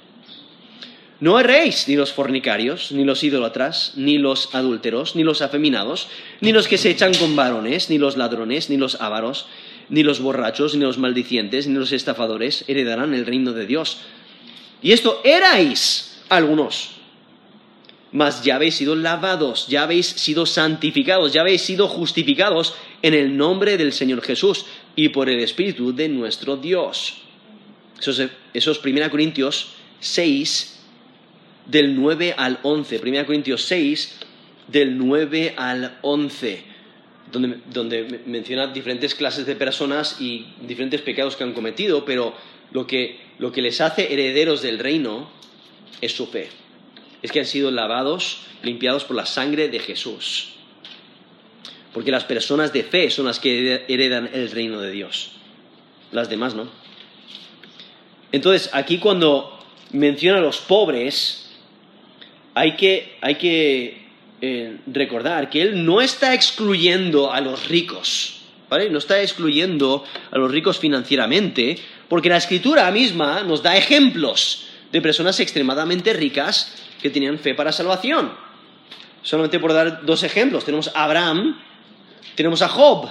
No 1.20 1.38
erréis 1.38 1.86
ni 1.88 1.94
los 1.96 2.12
fornicarios, 2.12 2.90
ni 2.90 3.04
los 3.04 3.22
idólatras, 3.22 3.92
ni 3.96 4.18
los 4.18 4.54
adúlteros, 4.54 5.14
ni 5.14 5.24
los 5.24 5.42
afeminados, 5.42 6.08
ni 6.40 6.52
los 6.52 6.68
que 6.68 6.78
se 6.78 6.90
echan 6.90 7.14
con 7.14 7.36
varones, 7.36 7.90
ni 7.90 7.98
los 7.98 8.16
ladrones, 8.16 8.70
ni 8.70 8.76
los 8.76 9.00
ávaros, 9.00 9.46
ni 9.88 10.02
los 10.02 10.20
borrachos, 10.20 10.74
ni 10.74 10.82
los 10.82 10.98
maldicientes, 10.98 11.66
ni 11.66 11.74
los 11.74 11.92
estafadores 11.92 12.64
heredarán 12.68 13.14
el 13.14 13.26
reino 13.26 13.52
de 13.52 13.66
Dios. 13.66 13.98
Y 14.82 14.92
esto 14.92 15.20
erais 15.24 16.20
algunos, 16.28 16.90
mas 18.12 18.42
ya 18.42 18.56
habéis 18.56 18.76
sido 18.76 18.94
lavados, 18.94 19.66
ya 19.68 19.82
habéis 19.82 20.06
sido 20.06 20.46
santificados, 20.46 21.32
ya 21.32 21.40
habéis 21.42 21.62
sido 21.62 21.88
justificados 21.88 22.74
en 23.02 23.14
el 23.14 23.36
nombre 23.36 23.76
del 23.76 23.92
Señor 23.92 24.22
Jesús 24.22 24.64
y 24.96 25.10
por 25.10 25.28
el 25.28 25.40
Espíritu 25.40 25.94
de 25.94 26.08
nuestro 26.08 26.56
Dios. 26.56 27.18
Eso 28.00 28.10
es, 28.12 28.30
eso 28.54 28.70
es 28.72 28.84
1 28.84 29.10
Corintios 29.10 29.74
6, 30.00 30.74
del 31.66 31.94
9 32.00 32.34
al 32.36 32.60
11. 32.62 33.00
1 33.04 33.26
Corintios 33.26 33.62
6, 33.64 34.18
del 34.68 34.96
9 34.96 35.54
al 35.56 35.98
11, 36.02 36.62
donde, 37.32 37.58
donde 37.72 38.04
me- 38.04 38.20
menciona 38.26 38.68
diferentes 38.68 39.14
clases 39.14 39.44
de 39.44 39.56
personas 39.56 40.20
y 40.20 40.46
diferentes 40.62 41.02
pecados 41.02 41.36
que 41.36 41.44
han 41.44 41.52
cometido, 41.52 42.04
pero 42.04 42.32
lo 42.72 42.86
que, 42.86 43.18
lo 43.38 43.53
que 43.53 43.62
les 43.62 43.81
hace 43.81 44.12
herederos 44.12 44.62
del 44.62 44.79
reino 44.79 45.31
es 46.01 46.12
su 46.12 46.27
fe. 46.27 46.48
Es 47.22 47.33
que 47.33 47.40
han 47.40 47.46
sido 47.46 47.70
lavados, 47.70 48.42
limpiados 48.62 49.05
por 49.05 49.16
la 49.16 49.27
sangre 49.27 49.68
de 49.68 49.79
Jesús. 49.79 50.51
Porque 51.92 52.11
las 52.11 52.24
personas 52.24 52.72
de 52.72 52.85
fe 52.85 53.11
son 53.11 53.27
las 53.27 53.40
que 53.40 53.85
heredan 53.88 54.31
el 54.33 54.51
reino 54.51 54.81
de 54.81 54.90
Dios. 54.90 55.33
Las 56.12 56.29
demás 56.29 56.55
no. 56.55 56.68
Entonces, 58.31 58.70
aquí 58.72 58.98
cuando 58.98 59.59
menciona 59.92 60.38
a 60.38 60.42
los 60.42 60.59
pobres, 60.59 61.51
hay 62.55 62.77
que, 62.77 63.16
hay 63.20 63.37
que 63.37 64.07
eh, 64.40 64.79
recordar 64.87 65.48
que 65.48 65.62
Él 65.62 65.85
no 65.85 66.01
está 66.01 66.35
excluyendo 66.35 67.33
a 67.33 67.40
los 67.40 67.68
ricos, 67.68 68.42
¿vale? 68.68 68.90
No 68.90 68.98
está 68.98 69.20
excluyendo 69.22 70.05
a 70.31 70.38
los 70.38 70.51
ricos 70.51 70.79
financieramente, 70.79 71.79
porque 72.08 72.28
la 72.28 72.36
Escritura 72.36 72.90
misma 72.90 73.42
nos 73.42 73.62
da 73.62 73.76
ejemplos 73.76 74.68
de 74.90 75.00
personas 75.02 75.38
extremadamente 75.40 76.12
ricas 76.12 76.74
que 77.00 77.10
tenían 77.10 77.38
fe 77.38 77.54
para 77.54 77.72
salvación. 77.72 78.32
Solamente 79.22 79.58
por 79.58 79.72
dar 79.72 80.04
dos 80.06 80.22
ejemplos, 80.22 80.64
tenemos 80.64 80.90
a 80.94 81.04
Abraham, 81.04 81.60
tenemos 82.34 82.62
a 82.62 82.68
Job, 82.68 83.08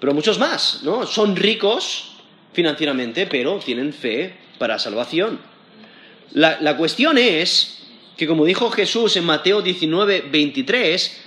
pero 0.00 0.14
muchos 0.14 0.38
más, 0.38 0.80
¿no? 0.82 1.06
Son 1.06 1.36
ricos 1.36 2.12
financieramente, 2.52 3.26
pero 3.26 3.58
tienen 3.58 3.92
fe 3.92 4.36
para 4.58 4.78
salvación. 4.78 5.38
La, 6.32 6.60
la 6.60 6.76
cuestión 6.76 7.18
es 7.18 7.86
que, 8.16 8.26
como 8.26 8.44
dijo 8.44 8.70
Jesús 8.70 9.16
en 9.16 9.24
Mateo 9.24 9.62
19, 9.62 10.28
23, 10.30 11.24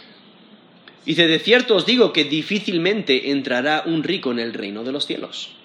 dice, 1.06 1.28
de 1.28 1.40
cierto 1.40 1.76
os 1.76 1.86
digo 1.86 2.12
que 2.12 2.26
difícilmente 2.26 3.32
entrará 3.32 3.84
un 3.86 4.04
rico 4.04 4.32
en 4.32 4.40
el 4.40 4.54
reino 4.54 4.84
de 4.84 4.92
los 4.92 5.06
cielos. 5.06 5.57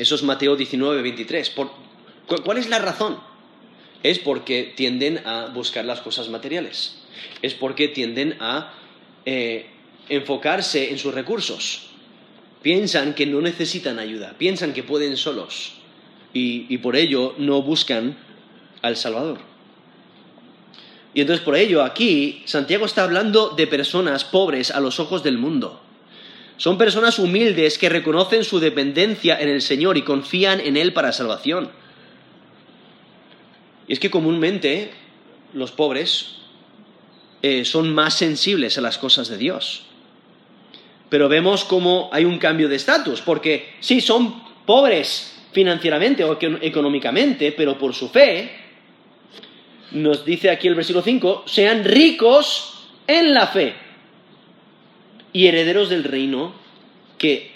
Eso 0.00 0.14
es 0.14 0.22
Mateo 0.22 0.56
19, 0.56 1.02
23. 1.02 1.50
Por- 1.50 1.70
¿cu- 2.26 2.42
¿Cuál 2.42 2.56
es 2.56 2.68
la 2.70 2.78
razón? 2.78 3.18
Es 4.02 4.18
porque 4.18 4.72
tienden 4.74 5.18
a 5.26 5.48
buscar 5.52 5.84
las 5.84 6.00
cosas 6.00 6.30
materiales. 6.30 7.02
Es 7.42 7.52
porque 7.52 7.86
tienden 7.88 8.38
a 8.40 8.72
eh, 9.26 9.66
enfocarse 10.08 10.90
en 10.90 10.98
sus 10.98 11.12
recursos. 11.12 11.90
Piensan 12.62 13.12
que 13.14 13.26
no 13.26 13.42
necesitan 13.42 13.98
ayuda, 13.98 14.34
piensan 14.38 14.72
que 14.72 14.82
pueden 14.82 15.18
solos 15.18 15.74
y 16.32 16.78
por 16.78 16.96
ello 16.96 17.34
no 17.36 17.60
buscan 17.60 18.16
al 18.80 18.96
Salvador. 18.96 19.38
Y 21.12 21.20
entonces 21.22 21.44
por 21.44 21.56
ello 21.56 21.82
aquí 21.82 22.42
Santiago 22.46 22.86
está 22.86 23.02
hablando 23.02 23.50
de 23.50 23.66
personas 23.66 24.24
pobres 24.24 24.70
a 24.70 24.80
los 24.80 24.98
ojos 25.00 25.22
del 25.22 25.36
mundo. 25.36 25.82
Son 26.60 26.76
personas 26.76 27.18
humildes 27.18 27.78
que 27.78 27.88
reconocen 27.88 28.44
su 28.44 28.60
dependencia 28.60 29.40
en 29.40 29.48
el 29.48 29.62
Señor 29.62 29.96
y 29.96 30.02
confían 30.02 30.60
en 30.60 30.76
Él 30.76 30.92
para 30.92 31.10
salvación. 31.10 31.70
Y 33.88 33.94
es 33.94 33.98
que 33.98 34.10
comúnmente 34.10 34.90
los 35.54 35.72
pobres 35.72 36.36
eh, 37.40 37.64
son 37.64 37.94
más 37.94 38.12
sensibles 38.12 38.76
a 38.76 38.82
las 38.82 38.98
cosas 38.98 39.28
de 39.28 39.38
Dios. 39.38 39.84
Pero 41.08 41.30
vemos 41.30 41.64
cómo 41.64 42.10
hay 42.12 42.26
un 42.26 42.38
cambio 42.38 42.68
de 42.68 42.76
estatus, 42.76 43.22
porque 43.22 43.76
sí, 43.80 44.02
son 44.02 44.42
pobres 44.66 45.34
financieramente 45.52 46.24
o 46.24 46.34
eco- 46.38 46.58
económicamente, 46.60 47.52
pero 47.52 47.78
por 47.78 47.94
su 47.94 48.10
fe, 48.10 48.50
nos 49.92 50.26
dice 50.26 50.50
aquí 50.50 50.68
el 50.68 50.74
versículo 50.74 51.02
5, 51.02 51.44
sean 51.46 51.84
ricos 51.84 52.86
en 53.06 53.32
la 53.32 53.46
fe 53.46 53.74
y 55.32 55.46
herederos 55.46 55.88
del 55.88 56.04
reino 56.04 56.54
que 57.18 57.50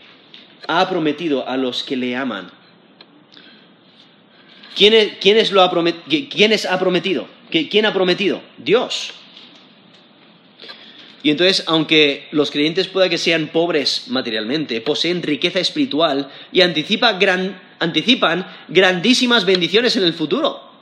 ha 0.69 0.89
prometido 0.89 1.49
a 1.49 1.57
los 1.57 1.83
que 1.83 1.97
le 1.97 2.17
aman. 2.17 2.51
¿Quién 4.77 4.93
es, 4.93 5.13
quién 5.21 5.37
es 5.37 5.53
lo 5.53 5.63
ha, 5.63 5.71
promet- 5.71 6.05
qui- 6.09 6.29
quiénes 6.29 6.67
ha 6.67 6.79
prometido? 6.79 7.29
¿Qui- 7.51 7.69
¿Quién 7.71 7.87
ha 7.87 7.93
prometido? 7.93 8.41
Dios. 8.59 9.13
Y 11.23 11.31
entonces, 11.31 11.65
aunque 11.67 12.29
los 12.33 12.51
creyentes 12.51 12.89
pueda 12.89 13.09
que 13.09 13.17
sean 13.19 13.49
pobres 13.49 14.09
materialmente, 14.09 14.81
poseen 14.81 15.23
riqueza 15.23 15.61
espiritual 15.61 16.29
y 16.53 16.61
anticipa 16.61 17.15
gran- 17.15 17.61
anticipan 17.79 18.47
grandísimas 18.69 19.45
bendiciones 19.47 19.97
en 19.97 20.03
el 20.03 20.13
futuro. 20.13 20.74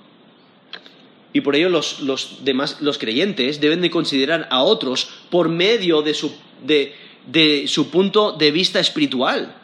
Y 1.32 1.40
por 1.40 1.56
ello 1.56 1.68
los, 1.68 2.00
los 2.00 2.44
demás, 2.44 2.80
los 2.80 2.98
creyentes 2.98 3.60
deben 3.60 3.80
de 3.80 3.90
considerar 3.90 4.48
a 4.50 4.62
otros 4.62 5.08
por 5.30 5.48
medio 5.48 6.02
de 6.02 6.14
su, 6.14 6.32
de, 6.64 6.94
de 7.26 7.64
su 7.68 7.90
punto 7.90 8.32
de 8.32 8.50
vista 8.50 8.80
espiritual. 8.80 9.54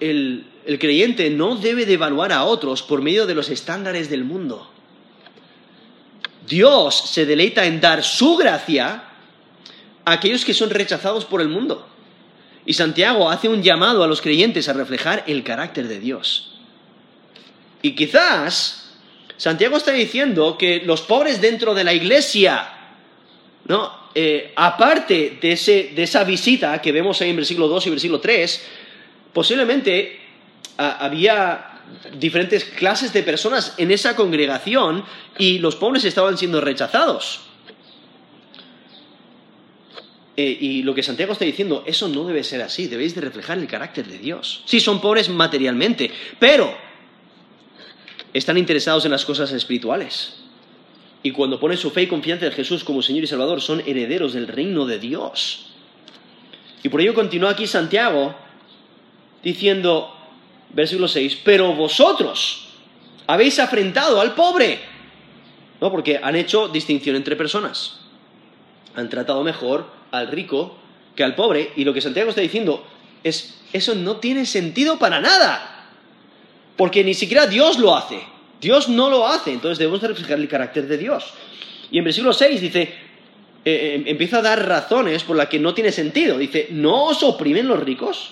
El, 0.00 0.44
el 0.64 0.78
creyente 0.78 1.30
no 1.30 1.56
debe 1.56 1.86
de 1.86 1.94
evaluar 1.94 2.32
a 2.32 2.44
otros 2.44 2.82
por 2.82 3.02
medio 3.02 3.26
de 3.26 3.34
los 3.34 3.48
estándares 3.48 4.10
del 4.10 4.24
mundo. 4.24 4.70
Dios 6.46 7.10
se 7.10 7.26
deleita 7.26 7.66
en 7.66 7.80
dar 7.80 8.02
su 8.04 8.36
gracia 8.36 9.04
a 10.04 10.12
aquellos 10.12 10.44
que 10.44 10.54
son 10.54 10.70
rechazados 10.70 11.24
por 11.24 11.40
el 11.40 11.48
mundo. 11.48 11.86
Y 12.64 12.74
Santiago 12.74 13.30
hace 13.30 13.48
un 13.48 13.62
llamado 13.62 14.02
a 14.02 14.06
los 14.06 14.20
creyentes 14.20 14.68
a 14.68 14.74
reflejar 14.74 15.24
el 15.26 15.42
carácter 15.42 15.88
de 15.88 16.00
Dios. 16.00 16.58
Y 17.82 17.94
quizás 17.94 18.87
Santiago 19.38 19.76
está 19.78 19.92
diciendo 19.92 20.58
que 20.58 20.82
los 20.84 21.00
pobres 21.00 21.40
dentro 21.40 21.72
de 21.74 21.84
la 21.84 21.94
iglesia, 21.94 22.68
¿no? 23.66 23.90
Eh, 24.14 24.52
aparte 24.56 25.38
de, 25.40 25.52
ese- 25.52 25.92
de 25.94 26.02
esa 26.02 26.24
visita 26.24 26.82
que 26.82 26.92
vemos 26.92 27.20
ahí 27.22 27.30
en 27.30 27.36
versículo 27.36 27.68
2 27.68 27.86
y 27.86 27.90
versículo 27.90 28.20
3, 28.20 28.66
posiblemente 29.32 30.18
ah, 30.76 30.98
había 31.00 31.64
diferentes 32.18 32.64
clases 32.64 33.12
de 33.14 33.22
personas 33.22 33.74
en 33.78 33.90
esa 33.92 34.14
congregación 34.16 35.04
y 35.38 35.58
los 35.60 35.76
pobres 35.76 36.04
estaban 36.04 36.36
siendo 36.36 36.60
rechazados. 36.60 37.40
Eh, 40.36 40.56
y 40.60 40.82
lo 40.82 40.94
que 40.94 41.02
Santiago 41.02 41.32
está 41.32 41.44
diciendo, 41.44 41.82
eso 41.86 42.08
no 42.08 42.24
debe 42.24 42.44
ser 42.44 42.62
así, 42.62 42.86
debéis 42.86 43.14
de 43.14 43.20
reflejar 43.22 43.58
el 43.58 43.66
carácter 43.66 44.06
de 44.06 44.18
Dios. 44.18 44.62
Sí, 44.66 44.78
son 44.80 45.00
pobres 45.00 45.28
materialmente, 45.28 46.10
pero 46.38 46.76
están 48.32 48.58
interesados 48.58 49.04
en 49.04 49.10
las 49.10 49.24
cosas 49.24 49.52
espirituales. 49.52 50.36
Y 51.22 51.32
cuando 51.32 51.58
ponen 51.58 51.78
su 51.78 51.90
fe 51.90 52.02
y 52.02 52.06
confianza 52.06 52.46
en 52.46 52.52
Jesús 52.52 52.84
como 52.84 53.02
Señor 53.02 53.24
y 53.24 53.26
Salvador, 53.26 53.60
son 53.60 53.82
herederos 53.86 54.32
del 54.32 54.46
reino 54.46 54.86
de 54.86 54.98
Dios. 54.98 55.66
Y 56.82 56.88
por 56.88 57.00
ello 57.00 57.14
continúa 57.14 57.50
aquí 57.50 57.66
Santiago 57.66 58.34
diciendo, 59.42 60.14
versículo 60.70 61.08
6, 61.08 61.40
pero 61.44 61.74
vosotros 61.74 62.68
habéis 63.26 63.58
afrentado 63.58 64.20
al 64.20 64.34
pobre. 64.34 64.80
¿No? 65.80 65.90
Porque 65.90 66.20
han 66.22 66.34
hecho 66.34 66.68
distinción 66.68 67.14
entre 67.14 67.36
personas. 67.36 68.00
Han 68.96 69.08
tratado 69.08 69.44
mejor 69.44 69.86
al 70.10 70.28
rico 70.28 70.76
que 71.14 71.22
al 71.22 71.34
pobre. 71.34 71.72
Y 71.76 71.84
lo 71.84 71.94
que 71.94 72.00
Santiago 72.00 72.30
está 72.30 72.40
diciendo, 72.40 72.84
eso 73.22 73.94
no 73.94 74.16
tiene 74.16 74.44
sentido 74.46 74.98
para 74.98 75.20
nada. 75.20 75.77
Porque 76.78 77.02
ni 77.02 77.12
siquiera 77.12 77.48
Dios 77.48 77.78
lo 77.80 77.96
hace. 77.96 78.20
Dios 78.60 78.88
no 78.88 79.10
lo 79.10 79.26
hace. 79.26 79.52
Entonces 79.52 79.78
debemos 79.78 80.00
reflejar 80.00 80.38
el 80.38 80.48
carácter 80.48 80.86
de 80.86 80.96
Dios. 80.96 81.24
Y 81.90 81.98
en 81.98 82.04
versículo 82.04 82.32
6 82.32 82.60
dice, 82.60 82.82
eh, 82.82 82.92
eh, 83.64 84.02
empieza 84.06 84.38
a 84.38 84.42
dar 84.42 84.64
razones 84.64 85.24
por 85.24 85.36
las 85.36 85.48
que 85.48 85.58
no 85.58 85.74
tiene 85.74 85.90
sentido. 85.90 86.38
Dice, 86.38 86.68
¿no 86.70 87.06
os 87.06 87.24
oprimen 87.24 87.66
los 87.66 87.80
ricos? 87.80 88.30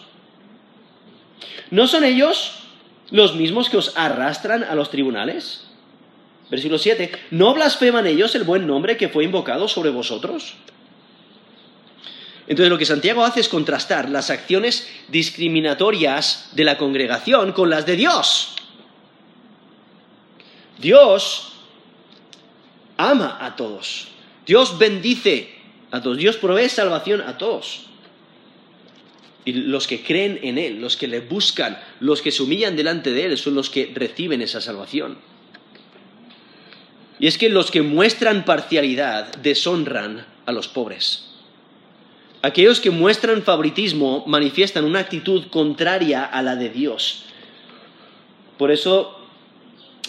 ¿No 1.73 1.89
son 1.89 2.05
ellos 2.05 2.61
los 3.11 3.35
mismos 3.35 3.69
que 3.69 3.79
os 3.79 3.93
arrastran 3.97 4.63
a 4.63 4.77
los 4.77 4.91
tribunales? 4.91 5.65
Versículo 6.49 6.79
7, 6.79 7.11
¿no 7.33 7.53
blasfeman 7.53 8.07
ellos 8.07 8.37
el 8.37 8.45
buen 8.45 8.69
nombre 8.69 8.97
que 8.97 9.09
fue 9.09 9.25
invocado 9.25 9.67
sobre 9.67 9.91
vosotros? 9.91 10.55
Entonces 12.49 12.71
lo 12.71 12.79
que 12.79 12.87
Santiago 12.87 13.25
hace 13.25 13.41
es 13.41 13.49
contrastar 13.49 14.09
las 14.09 14.31
acciones 14.31 14.89
discriminatorias 15.09 16.51
de 16.53 16.65
la 16.65 16.79
congregación 16.79 17.53
con 17.53 17.71
las 17.71 17.87
de 17.87 17.97
Dios. 17.97 18.55
Dios 20.79 21.53
ama 22.97 23.39
a 23.41 23.57
todos. 23.57 24.09
Dios 24.47 24.79
bendice 24.79 25.55
a 25.91 26.01
todos. 26.01 26.19
Dios 26.19 26.37
provee 26.37 26.69
salvación 26.69 27.21
a 27.21 27.37
todos. 27.37 27.87
Y 29.45 29.53
los 29.53 29.87
que 29.87 30.03
creen 30.03 30.41
en 30.43 30.59
Él, 30.59 30.81
los 30.81 30.97
que 30.97 31.09
le 31.09 31.21
buscan, 31.21 31.79
los 32.01 32.21
que 32.21 32.33
se 32.33 32.43
humillan 32.43 32.77
delante 32.77 33.13
de 33.13 33.27
Él, 33.27 33.39
son 33.39 33.55
los 33.55 33.71
que 33.71 33.93
reciben 33.95 34.43
esa 34.43 34.61
salvación. 34.61 35.19
Y 37.19 37.27
es 37.27 37.39
que 37.39 37.49
los 37.49 37.71
que 37.71 37.83
muestran 37.83 38.45
parcialidad 38.45 39.35
deshonran 39.37 40.27
a 40.45 40.53
los 40.53 40.69
pobres. 40.69 41.36
Aquellos 42.43 42.81
que 42.81 42.91
muestran 42.91 43.43
favoritismo 43.43 44.25
manifiestan 44.27 44.85
una 44.85 45.01
actitud 45.01 45.47
contraria 45.49 46.25
a 46.25 46.43
la 46.43 46.57
de 46.57 46.69
Dios. 46.69 47.25
Por 48.59 48.71
eso 48.71 49.19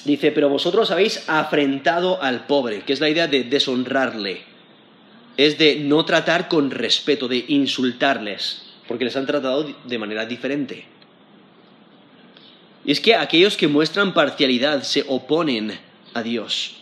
dice, 0.05 0.31
pero 0.31 0.49
vosotros 0.49 0.91
habéis 0.91 1.27
afrentado 1.27 2.21
al 2.21 2.45
pobre, 2.45 2.81
que 2.81 2.93
es 2.93 2.99
la 2.99 3.09
idea 3.09 3.27
de 3.27 3.43
deshonrarle. 3.43 4.41
Es 5.35 5.57
de 5.57 5.77
no 5.77 6.05
tratar 6.05 6.47
con 6.47 6.71
respeto, 6.71 7.27
de 7.27 7.45
insultarles, 7.47 8.63
porque 8.87 9.05
les 9.05 9.15
han 9.15 9.25
tratado 9.25 9.67
de 9.83 9.97
manera 9.97 10.25
diferente. 10.25 10.85
Y 12.85 12.91
es 12.91 13.01
que 13.01 13.15
aquellos 13.15 13.57
que 13.57 13.67
muestran 13.67 14.13
parcialidad 14.13 14.83
se 14.83 15.03
oponen 15.07 15.77
a 16.13 16.23
Dios. 16.23 16.75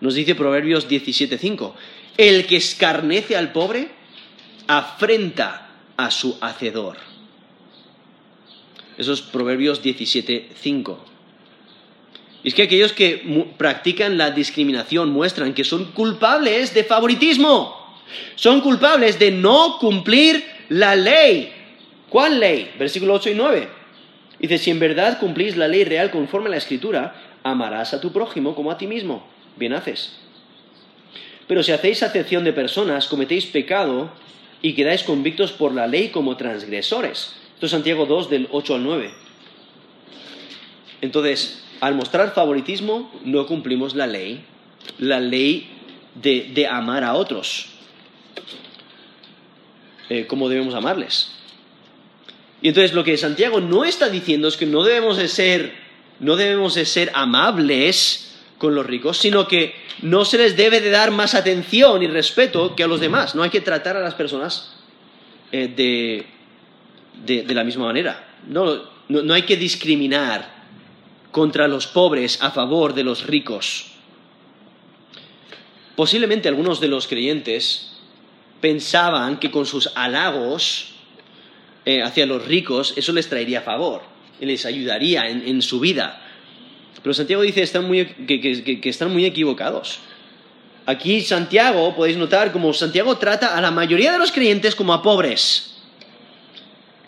Nos 0.00 0.14
dice 0.14 0.34
Proverbios 0.34 0.88
17.5, 0.88 1.72
el 2.16 2.46
que 2.46 2.56
escarnece 2.56 3.36
al 3.36 3.52
pobre 3.52 3.88
afrenta 4.70 5.66
a 5.96 6.12
su 6.12 6.38
hacedor. 6.40 6.96
Eso 8.96 9.12
es 9.12 9.20
Proverbios 9.20 9.82
17.5. 9.82 10.96
Y 12.44 12.48
es 12.48 12.54
que 12.54 12.62
aquellos 12.62 12.92
que 12.92 13.52
practican 13.58 14.16
la 14.16 14.30
discriminación 14.30 15.10
muestran 15.10 15.54
que 15.54 15.64
son 15.64 15.86
culpables 15.86 16.72
de 16.72 16.84
favoritismo. 16.84 17.96
Son 18.36 18.60
culpables 18.60 19.18
de 19.18 19.32
no 19.32 19.76
cumplir 19.80 20.44
la 20.68 20.94
ley. 20.94 21.52
¿Cuál 22.08 22.38
ley? 22.38 22.70
Versículo 22.78 23.14
8 23.14 23.30
y 23.30 23.34
9. 23.34 23.68
Dice, 24.38 24.58
si 24.58 24.70
en 24.70 24.78
verdad 24.78 25.18
cumplís 25.18 25.56
la 25.56 25.66
ley 25.66 25.82
real 25.82 26.12
conforme 26.12 26.46
a 26.46 26.50
la 26.50 26.58
escritura, 26.58 27.14
amarás 27.42 27.92
a 27.92 28.00
tu 28.00 28.12
prójimo 28.12 28.54
como 28.54 28.70
a 28.70 28.78
ti 28.78 28.86
mismo 28.86 29.26
bien 29.56 29.72
haces. 29.72 30.16
Pero 31.48 31.64
si 31.64 31.72
hacéis 31.72 32.04
acepción 32.04 32.44
de 32.44 32.52
personas, 32.52 33.08
cometéis 33.08 33.46
pecado 33.46 34.12
y 34.62 34.74
quedáis 34.74 35.02
convictos 35.02 35.52
por 35.52 35.74
la 35.74 35.86
ley 35.86 36.08
como 36.08 36.36
transgresores. 36.36 37.34
Esto 37.54 37.66
es 37.66 37.72
Santiago 37.72 38.06
2 38.06 38.30
del 38.30 38.48
8 38.50 38.74
al 38.74 38.82
9. 38.82 39.10
Entonces, 41.00 41.62
al 41.80 41.94
mostrar 41.94 42.34
favoritismo, 42.34 43.10
no 43.24 43.46
cumplimos 43.46 43.94
la 43.94 44.06
ley, 44.06 44.44
la 44.98 45.20
ley 45.20 45.68
de, 46.14 46.66
amar 46.66 47.04
a 47.04 47.14
otros, 47.14 47.66
eh, 50.08 50.26
como 50.26 50.48
debemos 50.48 50.74
amarles. 50.74 51.32
Y 52.62 52.68
entonces 52.68 52.92
lo 52.92 53.04
que 53.04 53.16
Santiago 53.16 53.60
no 53.60 53.84
está 53.84 54.10
diciendo 54.10 54.48
es 54.48 54.56
que 54.56 54.66
no 54.66 54.82
debemos 54.82 55.16
de 55.16 55.28
ser, 55.28 55.72
no 56.18 56.36
debemos 56.36 56.74
de 56.74 56.84
ser 56.84 57.10
amables 57.14 58.29
con 58.60 58.74
los 58.74 58.84
ricos, 58.84 59.16
sino 59.16 59.48
que 59.48 59.74
no 60.02 60.26
se 60.26 60.36
les 60.36 60.54
debe 60.54 60.82
de 60.82 60.90
dar 60.90 61.10
más 61.12 61.34
atención 61.34 62.02
y 62.02 62.06
respeto 62.06 62.76
que 62.76 62.84
a 62.84 62.86
los 62.86 63.00
demás. 63.00 63.34
No 63.34 63.42
hay 63.42 63.48
que 63.48 63.62
tratar 63.62 63.96
a 63.96 64.00
las 64.00 64.12
personas 64.12 64.74
eh, 65.50 66.26
de, 67.26 67.54
la 67.54 67.64
misma 67.64 67.86
manera. 67.86 68.36
No, 68.46 68.82
no 69.08 69.32
hay 69.32 69.42
que 69.42 69.56
discriminar 69.56 70.60
contra 71.32 71.68
los 71.68 71.86
pobres 71.86 72.42
a 72.42 72.50
favor 72.50 72.92
de 72.92 73.02
los 73.02 73.26
ricos. 73.26 73.92
Posiblemente 75.96 76.46
algunos 76.46 76.80
de 76.80 76.88
los 76.88 77.08
creyentes 77.08 77.92
pensaban 78.60 79.38
que 79.38 79.50
con 79.50 79.64
sus 79.64 79.90
halagos 79.94 80.92
eh, 81.86 82.02
hacia 82.02 82.26
los 82.26 82.46
ricos 82.46 82.92
eso 82.98 83.14
les 83.14 83.26
traería 83.30 83.62
favor 83.62 84.02
y 84.38 84.44
les 84.44 84.66
ayudaría 84.66 85.30
en 85.30 85.62
su 85.62 85.80
vida. 85.80 86.26
Pero 87.02 87.14
Santiago 87.14 87.42
dice 87.42 87.62
que, 88.26 88.80
están 88.84 89.12
muy 89.12 89.24
equivocados. 89.24 90.00
Aquí 90.86 91.20
Santiago, 91.20 91.94
podéis 91.94 92.16
notar 92.16 92.52
como 92.52 92.72
Santiago 92.72 93.16
trata 93.16 93.56
a 93.56 93.60
la 93.60 93.70
mayoría 93.70 94.12
de 94.12 94.18
los 94.18 94.32
creyentes 94.32 94.74
como 94.74 94.92
a 94.92 95.02
pobres, 95.02 95.76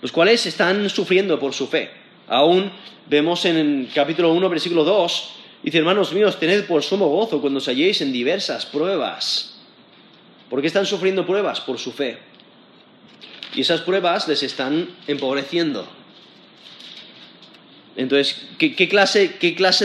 los 0.00 0.12
cuales 0.12 0.46
están 0.46 0.88
sufriendo 0.88 1.38
por 1.38 1.52
su 1.52 1.66
fe. 1.66 1.90
Aún 2.28 2.70
vemos 3.08 3.44
en 3.44 3.56
el 3.56 3.88
capítulo 3.94 4.32
1, 4.32 4.48
versículo 4.48 4.84
2, 4.84 5.30
dice, 5.62 5.78
hermanos 5.78 6.12
míos, 6.12 6.38
tened 6.38 6.64
por 6.66 6.82
sumo 6.82 7.08
gozo 7.08 7.40
cuando 7.40 7.58
os 7.58 7.68
halléis 7.68 8.00
en 8.00 8.12
diversas 8.12 8.66
pruebas. 8.66 9.58
¿Por 10.48 10.60
qué 10.60 10.66
están 10.66 10.86
sufriendo 10.86 11.26
pruebas? 11.26 11.60
Por 11.60 11.78
su 11.78 11.92
fe. 11.92 12.18
Y 13.54 13.62
esas 13.62 13.80
pruebas 13.80 14.28
les 14.28 14.42
están 14.42 14.88
empobreciendo. 15.06 15.86
Entonces, 17.96 18.46
¿qué, 18.58 18.88
clase, 18.88 19.28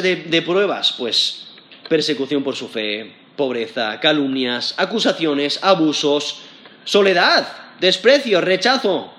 de, 0.02 0.42
pruebas? 0.42 0.94
Pues 0.98 1.48
persecución 1.90 2.44
por 2.44 2.56
su 2.56 2.68
fe, 2.70 3.14
pobreza, 3.36 4.00
calumnias, 4.00 4.74
acusaciones, 4.78 5.60
abusos, 5.62 6.40
soledad, 6.86 7.48
desprecio, 7.80 8.40
rechazo, 8.42 9.12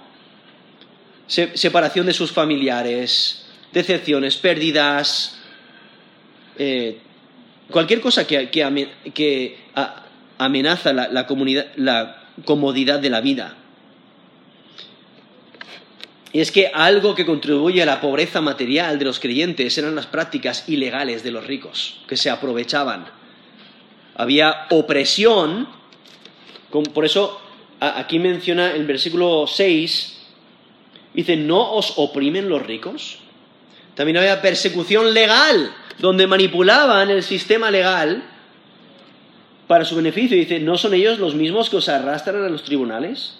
separación 1.26 2.06
de 2.06 2.14
sus 2.14 2.32
familiares, 2.32 3.46
decepciones, 3.72 4.36
pérdidas, 4.36 5.38
eh, 6.58 6.98
cualquier 7.70 8.00
cosa 8.00 8.26
que, 8.26 9.58
amenaza 10.38 10.92
la 10.92 11.26
comodidad 11.26 12.98
de 13.00 13.10
la 13.10 13.20
vida. 13.20 13.57
Y 16.32 16.40
es 16.40 16.52
que 16.52 16.70
algo 16.74 17.14
que 17.14 17.24
contribuye 17.24 17.82
a 17.82 17.86
la 17.86 18.00
pobreza 18.00 18.40
material 18.40 18.98
de 18.98 19.04
los 19.06 19.18
creyentes 19.18 19.78
eran 19.78 19.94
las 19.94 20.06
prácticas 20.06 20.68
ilegales 20.68 21.22
de 21.22 21.30
los 21.30 21.46
ricos, 21.46 22.00
que 22.06 22.16
se 22.16 22.28
aprovechaban. 22.28 23.06
Había 24.14 24.66
opresión, 24.70 25.68
por 26.92 27.04
eso 27.04 27.40
aquí 27.80 28.18
menciona 28.18 28.72
el 28.72 28.84
versículo 28.84 29.46
6, 29.46 30.18
dice, 31.14 31.36
¿no 31.36 31.72
os 31.72 31.94
oprimen 31.96 32.48
los 32.48 32.66
ricos? 32.66 33.18
También 33.94 34.18
había 34.18 34.42
persecución 34.42 35.14
legal, 35.14 35.72
donde 35.98 36.26
manipulaban 36.26 37.10
el 37.10 37.22
sistema 37.22 37.70
legal 37.70 38.22
para 39.66 39.84
su 39.84 39.96
beneficio. 39.96 40.36
Dice, 40.36 40.60
¿no 40.60 40.76
son 40.76 40.94
ellos 40.94 41.18
los 41.18 41.34
mismos 41.34 41.70
que 41.70 41.76
os 41.76 41.88
arrastran 41.88 42.44
a 42.44 42.48
los 42.48 42.64
tribunales? 42.64 43.34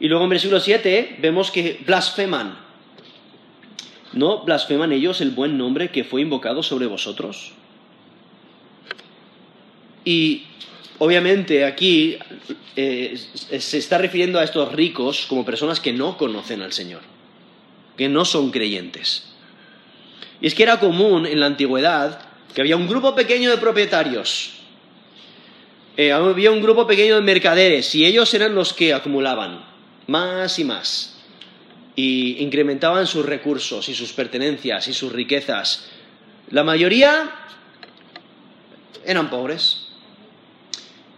Y 0.00 0.08
luego 0.08 0.24
en 0.24 0.30
versículo 0.30 0.60
7 0.60 1.16
vemos 1.20 1.50
que 1.50 1.80
blasfeman. 1.84 2.56
¿No 4.12 4.44
blasfeman 4.44 4.92
ellos 4.92 5.20
el 5.20 5.32
buen 5.32 5.58
nombre 5.58 5.90
que 5.90 6.04
fue 6.04 6.20
invocado 6.22 6.62
sobre 6.62 6.86
vosotros? 6.86 7.52
Y 10.04 10.44
obviamente 10.98 11.64
aquí 11.64 12.16
eh, 12.76 13.18
se 13.58 13.78
está 13.78 13.98
refiriendo 13.98 14.38
a 14.38 14.44
estos 14.44 14.72
ricos 14.72 15.26
como 15.26 15.44
personas 15.44 15.80
que 15.80 15.92
no 15.92 16.16
conocen 16.16 16.62
al 16.62 16.72
Señor, 16.72 17.02
que 17.96 18.08
no 18.08 18.24
son 18.24 18.50
creyentes. 18.50 19.34
Y 20.40 20.46
es 20.46 20.54
que 20.54 20.62
era 20.62 20.80
común 20.80 21.26
en 21.26 21.40
la 21.40 21.46
antigüedad 21.46 22.20
que 22.54 22.60
había 22.60 22.76
un 22.76 22.88
grupo 22.88 23.14
pequeño 23.14 23.50
de 23.50 23.58
propietarios, 23.58 24.54
eh, 25.96 26.12
había 26.12 26.52
un 26.52 26.62
grupo 26.62 26.86
pequeño 26.86 27.16
de 27.16 27.20
mercaderes 27.20 27.94
y 27.94 28.06
ellos 28.06 28.32
eran 28.32 28.54
los 28.54 28.72
que 28.72 28.94
acumulaban 28.94 29.68
más 30.08 30.58
y 30.58 30.64
más. 30.64 31.14
Y 31.94 32.42
incrementaban 32.42 33.06
sus 33.06 33.24
recursos 33.24 33.88
y 33.88 33.94
sus 33.94 34.12
pertenencias 34.12 34.88
y 34.88 34.92
sus 34.92 35.12
riquezas. 35.12 35.88
La 36.50 36.64
mayoría 36.64 37.30
eran 39.04 39.30
pobres. 39.30 39.88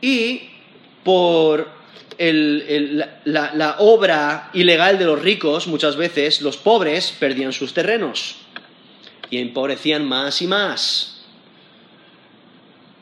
Y 0.01 0.43
por 1.05 1.69
la, 2.19 3.77
obra 3.79 4.51
ilegal 4.53 4.99
de 4.99 5.05
los 5.05 5.21
ricos, 5.21 5.67
muchas 5.67 5.97
veces 5.97 6.43
los 6.43 6.57
pobres 6.57 7.15
perdían 7.19 7.53
sus 7.53 7.73
terrenos 7.73 8.37
y 9.31 9.39
empobrecían 9.39 10.07
más 10.07 10.43
y 10.43 10.47
más. 10.47 11.25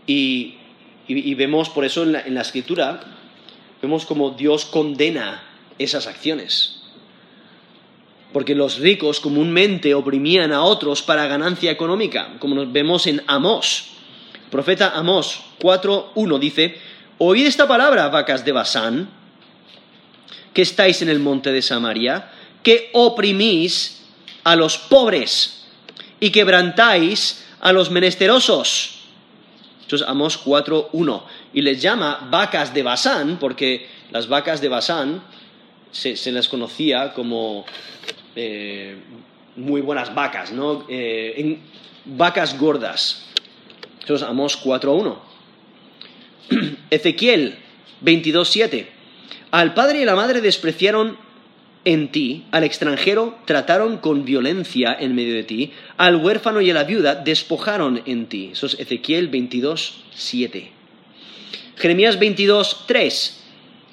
Y, 0.07 0.55
vemos 1.09 1.71
por 1.71 1.85
eso 1.85 2.03
en 2.03 2.13
la, 2.13 2.21
en 2.21 2.35
la 2.35 2.43
escritura, 2.43 3.01
vemos 3.81 4.05
como 4.05 4.31
Dios 4.31 4.65
condena 4.67 5.48
esas 5.79 6.07
acciones. 6.07 6.83
Porque 8.33 8.55
los 8.55 8.79
ricos 8.79 9.21
comúnmente 9.21 9.95
oprimían 9.95 10.53
a 10.53 10.63
otros 10.63 11.03
para 11.03 11.27
ganancia 11.27 11.71
económica, 11.71 12.37
como 12.39 12.55
nos 12.55 12.71
vemos 12.73 13.07
en 13.07 13.23
Amós. 13.27 13.91
profeta 14.51 14.91
Amós 14.95 15.41
4.1 15.61 16.39
dice, 16.39 16.79
Oíd 17.19 17.47
esta 17.47 17.67
palabra, 17.67 18.09
vacas 18.09 18.45
de 18.45 18.53
Basán, 18.53 19.09
que 20.53 20.63
estáis 20.63 21.03
en 21.03 21.09
el 21.09 21.19
monte 21.19 21.53
de 21.53 21.63
Samaria, 21.63 22.31
que 22.63 22.91
oprimís 22.93 24.05
a 24.45 24.57
los 24.57 24.79
pobres 24.79 25.67
y 26.21 26.31
quebrantáis 26.31 27.45
a 27.61 27.73
los 27.73 27.91
menesterosos. 27.91 28.99
Esto 29.81 29.97
es 29.97 30.03
Amós 30.03 30.39
4.1. 30.45 31.23
Y 31.55 31.63
les 31.63 31.81
llama 31.81 32.29
vacas 32.31 32.75
de 32.75 32.83
Basán, 32.83 33.39
porque 33.41 33.89
las 34.11 34.29
vacas 34.29 34.61
de 34.61 34.69
Basán 34.69 35.23
se, 35.93 36.33
les 36.33 36.49
conocía 36.49 37.13
como 37.13 37.65
eh, 38.37 38.97
muy 39.57 39.81
buenas 39.81 40.15
vacas, 40.15 40.53
¿no? 40.53 40.85
Eh, 40.89 41.59
vacas 42.05 42.59
gordas. 42.59 43.27
Esto 44.01 44.15
es 44.15 44.23
Amós 44.23 44.63
4.1. 44.63 45.19
Ezequiel 46.91 47.57
22.7. 48.03 48.87
Al 49.51 49.75
padre 49.75 50.03
y 50.03 50.05
la 50.05 50.15
madre 50.15 50.41
despreciaron 50.41 51.17
en 51.85 52.13
ti, 52.13 52.45
al 52.51 52.65
extranjero 52.65 53.39
trataron 53.47 53.99
con 53.99 54.25
violencia 54.25 54.97
en 54.99 55.15
medio 55.15 55.35
de 55.35 55.45
ti, 55.45 55.73
al 55.97 56.17
huérfano 56.17 56.61
y 56.61 56.71
a 56.71 56.75
la 56.75 56.85
viuda 56.85 57.15
despojaron 57.15 58.03
en 58.05 58.27
ti. 58.27 58.51
Eso 58.53 58.67
es 58.67 58.79
Ezequiel 58.79 59.31
22.7. 59.31 60.69
Jeremías 61.77 62.19
22.3. 62.19 63.33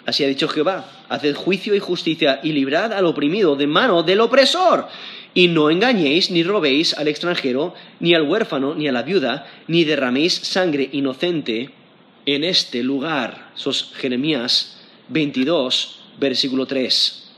Así 0.06 0.24
ha 0.24 0.28
dicho 0.28 0.48
Jehová, 0.48 0.86
haced 1.10 1.36
juicio 1.36 1.74
y 1.74 1.80
justicia 1.80 2.40
y 2.44 2.52
librad 2.52 2.94
al 2.94 3.06
oprimido 3.06 3.56
de 3.56 3.66
mano 3.66 4.04
del 4.04 4.22
opresor. 4.22 4.88
Y 5.34 5.48
no 5.48 5.70
engañéis 5.70 6.30
ni 6.32 6.44
robéis 6.44 6.94
al 6.94 7.08
extranjero, 7.08 7.74
ni 8.00 8.14
al 8.14 8.22
huérfano, 8.22 8.76
ni 8.76 8.88
a 8.88 8.92
la 8.92 9.02
viuda, 9.02 9.48
ni 9.68 9.84
derraméis 9.84 10.34
sangre 10.34 10.88
inocente 10.92 11.72
en 12.26 12.44
este 12.44 12.84
lugar. 12.84 13.52
Sos 13.56 13.94
Jeremías 13.96 14.80
22, 15.10 16.00
versículo 16.20 16.66
3. 16.66 17.32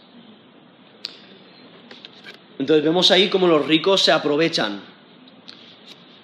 Entonces 2.59 2.83
vemos 2.83 3.11
ahí 3.11 3.29
cómo 3.29 3.47
los 3.47 3.65
ricos 3.65 4.01
se 4.01 4.11
aprovechan 4.11 4.81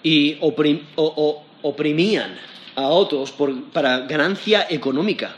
y 0.03 0.37
oprimían 0.41 2.37
a 2.75 2.87
otros 2.87 3.33
para 3.71 3.99
ganancia 3.99 4.67
económica. 4.69 5.37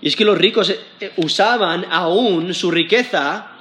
Y 0.00 0.08
es 0.08 0.16
que 0.16 0.24
los 0.24 0.38
ricos 0.38 0.70
eh, 0.70 1.12
usaban 1.16 1.86
aún 1.90 2.54
su 2.54 2.70
riqueza 2.70 3.52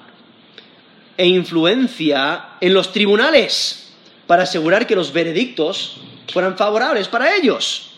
e 1.17 1.25
influencia 1.25 2.57
en 2.59 2.73
los 2.73 2.91
tribunales 2.91 3.93
para 4.27 4.43
asegurar 4.43 4.85
que 4.85 4.95
los 4.95 5.13
veredictos 5.13 5.97
fueran 6.31 6.57
favorables 6.57 7.07
para 7.07 7.35
ellos 7.35 7.91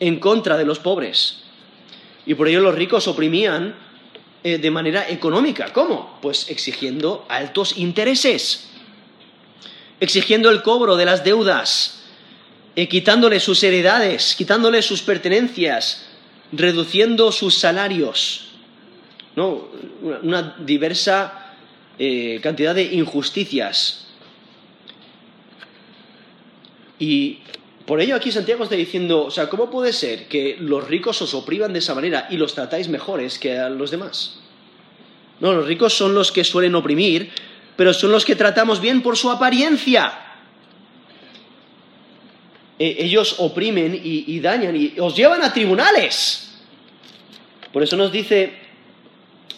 en 0.00 0.18
contra 0.18 0.56
de 0.56 0.64
los 0.64 0.78
pobres. 0.78 1.44
Y 2.26 2.34
por 2.34 2.48
ello 2.48 2.60
los 2.60 2.74
ricos 2.74 3.06
oprimían 3.08 3.74
eh, 4.42 4.58
de 4.58 4.70
manera 4.70 5.08
económica. 5.08 5.72
¿Cómo? 5.72 6.18
Pues 6.20 6.50
exigiendo 6.50 7.24
altos 7.28 7.78
intereses, 7.78 8.68
exigiendo 10.00 10.50
el 10.50 10.62
cobro 10.62 10.96
de 10.96 11.04
las 11.06 11.24
deudas, 11.24 12.02
eh, 12.76 12.88
quitándole 12.88 13.40
sus 13.40 13.62
heredades, 13.62 14.34
quitándole 14.36 14.82
sus 14.82 15.02
pertenencias, 15.02 16.06
reduciendo 16.52 17.32
sus 17.32 17.54
salarios. 17.54 18.52
¿no? 19.36 19.68
Una, 20.22 20.56
diversa 20.58 21.54
eh, 21.98 22.40
cantidad 22.42 22.74
de 22.74 22.94
injusticias. 22.94 24.06
Y 26.98 27.38
por 27.86 28.00
ello 28.00 28.16
aquí 28.16 28.32
Santiago 28.32 28.64
está 28.64 28.76
diciendo, 28.76 29.24
o 29.24 29.30
sea, 29.30 29.48
¿cómo 29.48 29.70
puede 29.70 29.92
ser 29.92 30.28
que 30.28 30.56
los 30.58 30.86
ricos 30.86 31.20
os 31.22 31.34
opriman 31.34 31.72
de 31.72 31.80
esa 31.80 31.94
manera 31.94 32.28
y 32.30 32.36
los 32.36 32.54
tratáis 32.54 32.88
mejores 32.88 33.38
que 33.38 33.58
a 33.58 33.68
los 33.68 33.90
demás? 33.90 34.38
No, 35.40 35.52
los 35.52 35.66
ricos 35.66 35.92
son 35.92 36.14
los 36.14 36.32
que 36.32 36.44
suelen 36.44 36.74
oprimir, 36.74 37.30
pero 37.76 37.92
son 37.92 38.12
los 38.12 38.24
que 38.24 38.36
tratamos 38.36 38.80
bien 38.80 39.02
por 39.02 39.16
su 39.16 39.30
apariencia. 39.30 40.23
E, 42.78 43.04
ellos 43.04 43.36
oprimen 43.38 44.00
y, 44.02 44.40
dañan 44.40 44.76
y 44.76 44.94
os 44.98 45.16
llevan 45.16 45.42
a 45.42 45.52
tribunales. 45.52 46.60
Por 47.72 47.82
eso 47.82 47.96
nos 47.96 48.12
dice, 48.12 48.52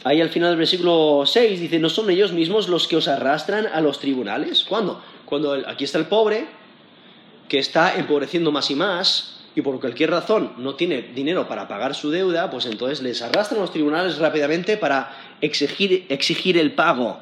ahí 0.05 0.21
al 0.21 0.31
final 0.31 0.51
del 0.51 0.59
versículo 0.59 1.25
6, 1.27 1.61
dice, 1.61 1.79
¿no 1.79 1.89
son 1.89 2.11
ellos 2.11 2.33
mismos 2.33 2.69
los 2.69 2.89
que 2.89 2.97
os 2.97 3.09
arrastran 3.09 3.67
a 3.67 3.81
los 3.81 3.99
tribunales? 4.01 4.65
¿Cuándo? 4.65 5.03
Cuando 5.25 5.53
aquí 5.67 5.85
está 5.85 5.99
el 5.99 6.07
pobre, 6.07 6.47
que 7.49 7.59
está 7.59 7.97
empobreciendo 7.97 8.53
más 8.53 8.71
y 8.71 8.75
más 8.75 9.37
y 9.55 9.63
por 9.63 9.81
cualquier 9.81 10.11
razón 10.11 10.53
no 10.59 10.75
tiene 10.75 11.01
dinero 11.01 11.49
para 11.49 11.67
pagar 11.67 11.95
su 11.95 12.11
deuda, 12.11 12.51
pues 12.51 12.67
entonces 12.67 13.03
les 13.03 13.23
arrastran 13.23 13.59
a 13.59 13.63
los 13.63 13.73
tribunales 13.73 14.19
rápidamente 14.19 14.77
para 14.77 15.37
exigir, 15.41 16.59
el 16.59 16.73
pago. 16.73 17.19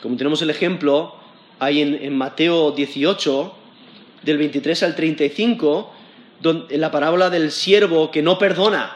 Como 0.00 0.16
tenemos 0.16 0.40
el 0.42 0.50
ejemplo 0.50 1.16
ahí 1.58 1.80
en, 1.80 2.16
Mateo 2.16 2.70
18, 2.70 3.54
del 4.22 4.38
23 4.38 4.82
al 4.82 4.94
35, 4.94 5.92
donde, 6.40 6.78
la 6.78 6.90
parábola 6.90 7.30
del 7.30 7.50
siervo 7.50 8.10
que 8.10 8.22
no 8.22 8.38
perdona. 8.38 8.94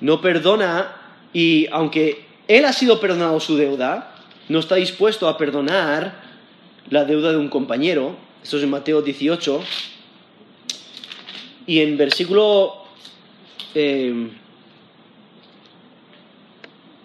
No 0.00 0.20
perdona 0.20 0.96
y 1.32 1.66
aunque 1.70 2.24
él 2.48 2.64
ha 2.64 2.72
sido 2.72 3.00
perdonado 3.00 3.38
su 3.40 3.56
deuda, 3.56 4.14
no 4.48 4.58
está 4.58 4.76
dispuesto 4.76 5.28
a 5.28 5.38
perdonar 5.38 6.22
la 6.88 7.04
deuda 7.04 7.30
de 7.30 7.36
un 7.36 7.48
compañero, 7.48 8.16
esto 8.42 8.56
es 8.56 8.62
en 8.62 8.70
Mateo 8.70 9.02
18. 9.02 9.62
Y 11.66 11.80
en 11.80 11.96
versículo. 11.96 12.84
Eh, 13.74 14.30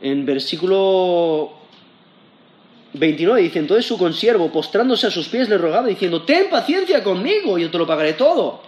en 0.01 0.25
versículo 0.25 1.54
29 2.97 3.41
dice: 3.41 3.59
Entonces 3.59 3.85
su 3.85 3.97
consiervo, 3.97 4.51
postrándose 4.51 5.07
a 5.07 5.11
sus 5.11 5.27
pies, 5.27 5.49
le 5.49 5.57
rogaba, 5.57 5.87
diciendo: 5.87 6.23
Ten 6.23 6.49
paciencia 6.49 7.03
conmigo, 7.03 7.57
yo 7.57 7.69
te 7.69 7.77
lo 7.77 7.85
pagaré 7.85 8.13
todo. 8.13 8.61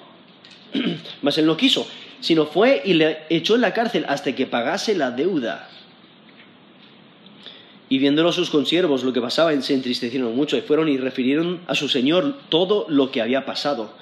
Mas 1.22 1.38
él 1.38 1.46
no 1.46 1.58
quiso, 1.58 1.88
sino 2.20 2.46
fue 2.46 2.82
y 2.84 2.94
le 2.94 3.20
echó 3.30 3.56
en 3.56 3.62
la 3.62 3.74
cárcel 3.74 4.06
hasta 4.08 4.34
que 4.36 4.46
pagase 4.46 4.96
la 4.96 5.12
deuda. 5.12 5.70
Y 7.90 8.00
viéndolo 8.00 8.34
sus 8.34 8.50
consiervos 8.50 9.04
lo 9.04 9.14
que 9.14 9.22
pasaba, 9.22 9.60
se 9.62 9.74
entristecieron 9.74 10.36
mucho 10.36 10.58
y 10.58 10.62
fueron 10.62 10.90
y 10.90 10.98
refirieron 10.98 11.62
a 11.68 11.76
su 11.76 11.88
señor 11.88 12.36
todo 12.50 12.86
lo 12.90 13.12
que 13.12 13.22
había 13.22 13.46
pasado. 13.46 13.94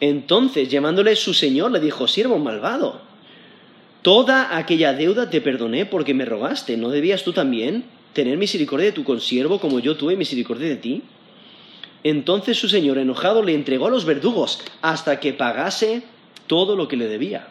Entonces, 0.00 0.68
llamándole 0.68 1.16
su 1.16 1.32
señor, 1.32 1.70
le 1.70 1.80
dijo, 1.80 2.06
siervo 2.06 2.38
malvado, 2.38 3.00
toda 4.02 4.58
aquella 4.58 4.92
deuda 4.92 5.30
te 5.30 5.40
perdoné 5.40 5.86
porque 5.86 6.12
me 6.12 6.26
rogaste. 6.26 6.76
¿No 6.76 6.90
debías 6.90 7.24
tú 7.24 7.32
también 7.32 7.84
tener 8.12 8.36
misericordia 8.36 8.86
de 8.86 8.92
tu 8.92 9.04
consiervo 9.04 9.60
como 9.60 9.78
yo 9.80 9.96
tuve 9.96 10.16
misericordia 10.16 10.68
de 10.68 10.76
ti? 10.76 11.02
Entonces 12.02 12.58
su 12.58 12.68
señor, 12.68 12.98
enojado, 12.98 13.42
le 13.42 13.54
entregó 13.54 13.86
a 13.86 13.90
los 13.90 14.04
verdugos 14.04 14.60
hasta 14.80 15.20
que 15.20 15.32
pagase 15.32 16.02
todo 16.46 16.76
lo 16.76 16.88
que 16.88 16.96
le 16.96 17.06
debía. 17.06 17.48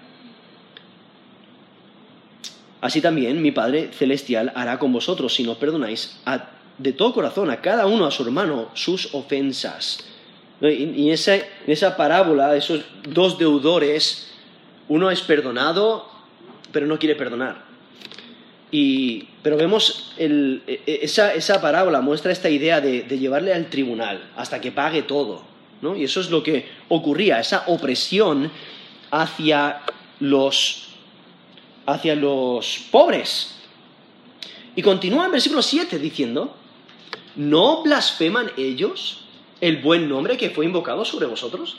Así 2.82 3.02
también 3.02 3.42
mi 3.42 3.52
Padre 3.52 3.90
Celestial 3.92 4.52
hará 4.56 4.80
con 4.80 4.94
vosotros 4.94 5.34
si 5.34 5.44
no 5.44 5.56
perdonáis 5.56 6.20
de 6.78 6.94
todo 6.94 7.14
corazón 7.14 7.52
a 7.52 7.62
cada 7.62 7.86
uno 7.86 8.06
a 8.06 8.12
su 8.12 8.24
hermano 8.24 8.70
sus 8.74 9.14
ofensas. 9.14 10.00
Y 10.62 11.10
esa, 11.10 11.38
esa 11.68 11.96
parábola, 11.96 12.56
esos 12.56 12.82
dos 13.08 13.38
deudores, 13.38 14.32
uno 14.88 15.12
es 15.12 15.22
perdonado, 15.22 16.10
pero 16.72 16.86
no 16.86 16.98
quiere 17.00 17.16
perdonar. 17.16 17.69
Y, 18.72 19.28
pero 19.42 19.58
vemos 19.58 20.14
e, 20.18 20.62
e, 20.68 21.00
esa, 21.02 21.34
esa, 21.34 21.60
parábola 21.60 22.02
muestra 22.02 22.32
esta 22.32 22.50
idea 22.50 22.82
de, 22.82 23.02
de, 23.02 23.18
llevarle 23.18 23.54
al 23.54 23.70
tribunal 23.70 24.30
hasta 24.36 24.62
que 24.62 24.72
pague 24.72 25.02
todo. 25.02 25.44
¿no? 25.82 25.96
Y 25.96 26.04
eso 26.04 26.20
es 26.22 26.30
lo 26.30 26.44
que 26.44 26.68
ocurría, 26.88 27.40
esa 27.40 27.64
opresión 27.68 28.52
hacia 29.12 29.82
los 30.20 30.90
hacia 31.86 32.16
los 32.16 32.80
pobres. 32.92 33.56
Y 34.76 34.82
continúa 34.82 35.26
en 35.26 35.32
versículo 35.32 35.62
7 35.62 35.98
diciendo, 35.98 36.56
¿no 37.36 37.82
blasfeman 37.84 38.52
ellos 38.58 39.26
el 39.60 39.78
buen 39.78 40.08
nombre 40.08 40.38
que 40.38 40.52
fue 40.52 40.66
invocado 40.66 41.04
sobre 41.04 41.26
vosotros? 41.26 41.78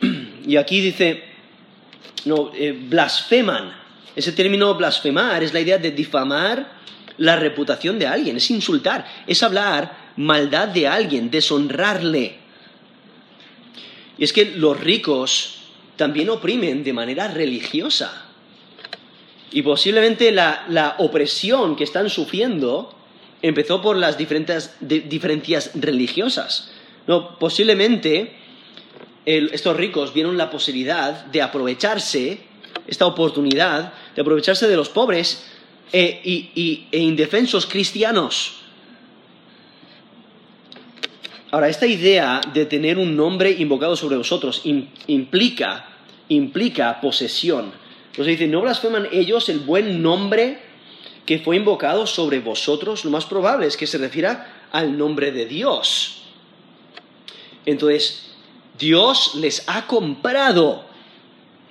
Y 0.44 0.56
aquí 0.56 0.80
dice, 0.80 1.22
no, 2.24 2.50
eh, 2.52 2.72
blasfeman. 2.72 3.81
Ese 4.14 4.32
término 4.32 4.74
blasfemar 4.74 5.42
es 5.42 5.52
la 5.52 5.60
idea 5.60 5.78
de 5.78 5.90
difamar 5.90 6.80
la 7.18 7.36
reputación 7.36 7.98
de 7.98 8.06
alguien, 8.06 8.36
es 8.36 8.50
insultar, 8.50 9.06
es 9.26 9.42
hablar 9.42 10.12
maldad 10.16 10.68
de 10.68 10.86
alguien, 10.88 11.30
deshonrarle. 11.30 12.36
Y 14.18 14.24
es 14.24 14.32
que 14.32 14.44
los 14.56 14.78
ricos 14.78 15.58
también 15.96 16.30
oprimen 16.30 16.84
de 16.84 16.92
manera 16.92 17.28
religiosa. 17.28 18.26
Y 19.50 19.62
posiblemente 19.62 20.32
la, 20.32 20.96
opresión 20.98 21.76
que 21.76 21.84
están 21.84 22.08
sufriendo 22.08 22.94
empezó 23.42 23.82
por 23.82 23.96
las 23.96 24.16
diferentes, 24.16 24.76
diferencias 24.80 25.72
religiosas. 25.74 26.70
No, 27.06 27.38
posiblemente 27.38 28.36
estos 29.24 29.76
ricos 29.76 30.14
vieron 30.14 30.36
la 30.36 30.50
posibilidad 30.50 31.26
de 31.26 31.42
aprovecharse, 31.42 32.40
esta 32.86 33.06
oportunidad, 33.06 33.92
de 34.14 34.22
aprovecharse 34.22 34.68
de 34.68 34.76
los 34.76 34.88
pobres 34.88 35.46
e, 35.92 36.84
e 36.90 36.98
indefensos 36.98 37.66
cristianos. 37.66 38.62
Ahora, 41.52 41.68
esta 41.68 41.86
idea 41.86 42.40
de 42.54 42.64
tener 42.64 42.96
un 42.96 43.14
nombre 43.14 43.50
invocado 43.50 43.94
sobre 43.94 44.16
vosotros 44.16 44.62
implica, 44.64 45.84
implica 46.28 46.98
posesión. 47.02 47.72
Entonces 48.06 48.38
dice, 48.38 48.46
¿no 48.46 48.62
blasfeman 48.62 49.08
ellos 49.12 49.50
el 49.50 49.58
buen 49.58 50.02
nombre 50.02 50.60
que 51.26 51.38
fue 51.40 51.56
invocado 51.56 52.06
sobre 52.06 52.40
vosotros? 52.40 53.04
Lo 53.04 53.10
más 53.10 53.26
probable 53.26 53.66
es 53.66 53.76
que 53.76 53.86
se 53.86 53.98
refiera 53.98 54.68
al 54.72 54.96
nombre 54.96 55.30
de 55.30 55.44
Dios. 55.44 56.22
Entonces, 57.66 58.30
Dios 58.78 59.34
les 59.34 59.68
ha 59.68 59.86
comprado. 59.86 60.84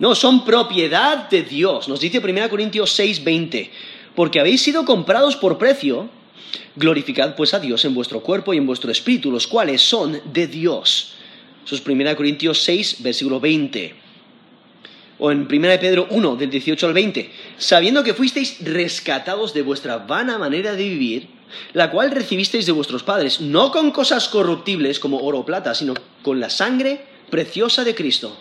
No, 0.01 0.15
son 0.15 0.43
propiedad 0.43 1.29
de 1.29 1.43
Dios. 1.43 1.87
Nos 1.87 1.99
dice 1.99 2.17
1 2.17 2.49
Corintios 2.49 2.91
6, 2.93 3.23
20. 3.23 3.69
Porque 4.15 4.39
habéis 4.39 4.63
sido 4.63 4.83
comprados 4.83 5.35
por 5.35 5.59
precio 5.59 6.09
Glorificad 6.75 7.35
pues 7.35 7.53
a 7.53 7.59
Dios 7.59 7.85
en 7.85 7.93
vuestro 7.93 8.21
cuerpo 8.21 8.51
y 8.51 8.57
en 8.57 8.65
vuestro 8.65 8.91
espíritu, 8.91 9.29
los 9.29 9.45
cuales 9.45 9.79
son 9.79 10.19
de 10.33 10.47
Dios. 10.47 11.13
Eso 11.63 11.75
es 11.75 11.85
1 11.85 12.15
Corintios 12.15 12.63
6, 12.63 13.03
versículo 13.03 13.39
20. 13.39 13.93
O 15.19 15.31
en 15.31 15.41
1 15.47 15.49
Pedro 15.79 16.07
1, 16.09 16.35
del 16.35 16.49
18 16.49 16.87
al 16.87 16.93
20. 16.93 17.31
Sabiendo 17.59 18.03
que 18.03 18.15
fuisteis 18.15 18.57
rescatados 18.61 19.53
de 19.53 19.61
vuestra 19.61 19.97
vana 19.97 20.39
manera 20.39 20.73
de 20.73 20.83
vivir, 20.83 21.27
la 21.73 21.91
cual 21.91 22.09
recibisteis 22.09 22.65
de 22.65 22.71
vuestros 22.71 23.03
padres, 23.03 23.39
no 23.39 23.71
con 23.71 23.91
cosas 23.91 24.29
corruptibles 24.29 24.99
como 24.99 25.19
oro 25.19 25.41
o 25.41 25.45
plata, 25.45 25.75
sino 25.75 25.93
con 26.23 26.39
la 26.39 26.49
sangre 26.49 27.05
preciosa 27.29 27.83
de 27.83 27.93
Cristo, 27.93 28.35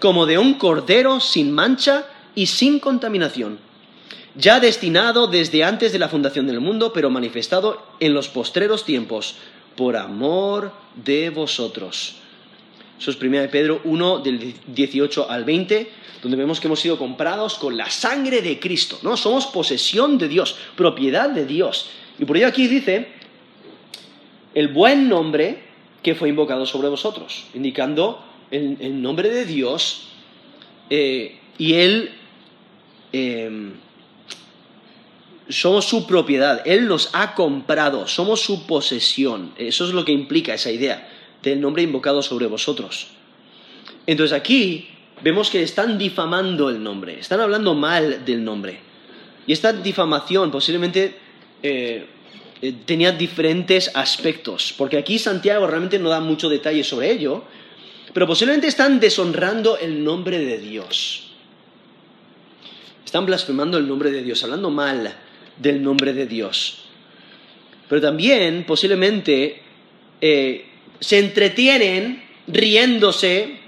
como 0.00 0.26
de 0.26 0.38
un 0.38 0.54
cordero 0.54 1.20
sin 1.20 1.52
mancha 1.52 2.06
y 2.34 2.46
sin 2.46 2.78
contaminación 2.78 3.58
ya 4.38 4.60
destinado 4.60 5.26
desde 5.26 5.64
antes 5.64 5.92
de 5.92 5.98
la 5.98 6.08
fundación 6.08 6.46
del 6.46 6.60
mundo, 6.60 6.92
pero 6.92 7.10
manifestado 7.10 7.82
en 7.98 8.14
los 8.14 8.28
postreros 8.28 8.84
tiempos, 8.84 9.34
por 9.74 9.96
amor 9.96 10.72
de 10.94 11.30
vosotros. 11.30 12.16
Eso 12.98 13.10
es 13.10 13.20
1 13.20 13.50
Pedro 13.50 13.80
1, 13.84 14.18
del 14.18 14.54
18 14.66 15.30
al 15.30 15.44
20, 15.44 15.90
donde 16.22 16.36
vemos 16.36 16.60
que 16.60 16.68
hemos 16.68 16.80
sido 16.80 16.98
comprados 16.98 17.54
con 17.54 17.76
la 17.76 17.90
sangre 17.90 18.40
de 18.40 18.58
Cristo, 18.58 18.98
¿no? 19.02 19.16
Somos 19.16 19.46
posesión 19.46 20.18
de 20.18 20.28
Dios, 20.28 20.56
propiedad 20.76 21.30
de 21.30 21.44
Dios. 21.44 21.90
Y 22.18 22.24
por 22.24 22.36
ello 22.36 22.46
aquí 22.46 22.66
dice, 22.66 23.08
el 24.54 24.68
buen 24.68 25.08
nombre 25.08 25.62
que 26.02 26.14
fue 26.14 26.28
invocado 26.28 26.64
sobre 26.66 26.88
vosotros, 26.88 27.46
indicando 27.54 28.24
el, 28.50 29.02
nombre 29.02 29.30
de 29.30 29.44
Dios 29.44 30.08
eh, 30.90 31.38
y 31.58 31.74
él... 31.74 32.10
Eh, 33.12 33.72
somos 35.48 35.86
su 35.86 36.06
propiedad, 36.06 36.62
Él 36.66 36.88
nos 36.88 37.10
ha 37.14 37.34
comprado, 37.34 38.06
somos 38.06 38.40
su 38.40 38.66
posesión. 38.66 39.52
Eso 39.56 39.86
es 39.86 39.92
lo 39.92 40.04
que 40.04 40.12
implica 40.12 40.54
esa 40.54 40.70
idea 40.70 41.08
del 41.42 41.60
nombre 41.60 41.82
invocado 41.82 42.22
sobre 42.22 42.46
vosotros. 42.46 43.08
Entonces 44.06 44.36
aquí 44.36 44.88
vemos 45.22 45.50
que 45.50 45.62
están 45.62 45.98
difamando 45.98 46.68
el 46.68 46.82
nombre, 46.82 47.18
están 47.18 47.40
hablando 47.40 47.74
mal 47.74 48.24
del 48.24 48.44
nombre. 48.44 48.80
Y 49.46 49.52
esta 49.52 49.72
difamación 49.72 50.50
posiblemente 50.50 51.16
eh, 51.62 52.06
tenía 52.84 53.12
diferentes 53.12 53.90
aspectos, 53.94 54.74
porque 54.76 54.98
aquí 54.98 55.18
Santiago 55.18 55.66
realmente 55.66 55.98
no 55.98 56.10
da 56.10 56.20
mucho 56.20 56.48
detalle 56.48 56.84
sobre 56.84 57.12
ello, 57.12 57.44
pero 58.18 58.26
posiblemente 58.26 58.66
están 58.66 58.98
deshonrando 58.98 59.78
el 59.78 60.02
nombre 60.02 60.40
de 60.40 60.58
Dios. 60.58 61.28
Están 63.04 63.26
blasfemando 63.26 63.78
el 63.78 63.86
nombre 63.86 64.10
de 64.10 64.24
Dios, 64.24 64.42
hablando 64.42 64.70
mal 64.70 65.14
del 65.56 65.80
nombre 65.80 66.12
de 66.12 66.26
Dios. 66.26 66.86
Pero 67.88 68.00
también 68.00 68.64
posiblemente 68.66 69.62
eh, 70.20 70.66
se 70.98 71.20
entretienen 71.20 72.24
riéndose 72.48 73.60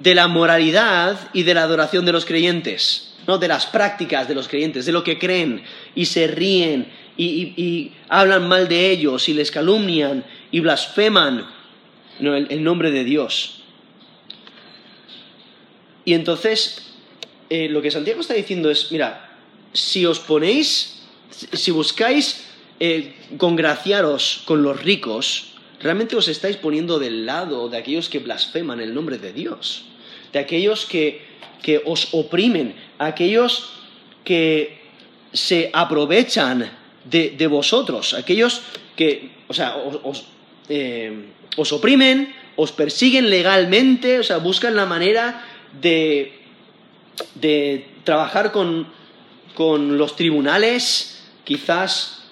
de 0.00 0.14
la 0.16 0.26
moralidad 0.26 1.30
y 1.32 1.44
de 1.44 1.54
la 1.54 1.62
adoración 1.62 2.04
de 2.04 2.10
los 2.10 2.24
creyentes, 2.24 3.14
¿no? 3.28 3.38
de 3.38 3.46
las 3.46 3.66
prácticas 3.66 4.26
de 4.26 4.34
los 4.34 4.48
creyentes, 4.48 4.84
de 4.84 4.90
lo 4.90 5.04
que 5.04 5.20
creen, 5.20 5.62
y 5.94 6.06
se 6.06 6.26
ríen 6.26 6.88
y, 7.16 7.92
hablan 8.08 8.48
mal 8.48 8.66
de 8.66 8.90
ellos 8.90 9.28
y 9.28 9.34
les 9.34 9.52
calumnian 9.52 10.24
y 10.50 10.58
blasfeman 10.58 11.61
el, 12.20 12.62
nombre 12.62 12.90
de 12.90 13.04
Dios. 13.04 13.62
Y 16.04 16.14
entonces, 16.14 16.94
eh, 17.50 17.68
lo 17.68 17.82
que 17.82 17.90
Santiago 17.90 18.20
está 18.20 18.34
diciendo 18.34 18.70
es, 18.70 18.90
mira, 18.90 19.38
si 19.72 20.04
os 20.06 20.18
ponéis, 20.18 21.02
si 21.30 21.70
buscáis 21.70 22.44
eh, 22.80 23.14
congraciaros 23.38 24.42
con 24.44 24.62
los 24.62 24.82
ricos, 24.82 25.54
realmente 25.80 26.16
os 26.16 26.28
estáis 26.28 26.56
poniendo 26.56 26.98
del 26.98 27.26
lado 27.26 27.68
de 27.68 27.78
aquellos 27.78 28.08
que 28.08 28.18
blasfeman 28.18 28.80
el 28.80 28.94
nombre 28.94 29.18
de 29.18 29.32
Dios, 29.32 29.84
de 30.32 30.38
aquellos 30.38 30.86
que, 30.86 31.30
os 31.84 32.08
oprimen, 32.12 32.74
aquellos 32.98 33.70
que 34.24 34.80
se 35.32 35.70
aprovechan 35.72 36.70
de, 37.04 37.46
vosotros, 37.46 38.14
aquellos 38.14 38.62
que, 38.96 39.30
o 39.48 39.54
sea, 39.54 39.76
os, 39.76 40.24
eh, 40.68 41.30
os, 41.56 41.72
oprimen, 41.72 42.34
os 42.56 42.72
persiguen 42.72 43.30
legalmente, 43.30 44.18
o 44.18 44.22
sea, 44.22 44.38
buscan 44.38 44.76
la 44.76 44.86
manera 44.86 45.44
de, 45.80 46.40
de 47.34 47.88
trabajar 48.04 48.52
con, 48.52 48.88
con 49.54 49.98
los 49.98 50.16
tribunales, 50.16 51.24
quizás 51.44 52.22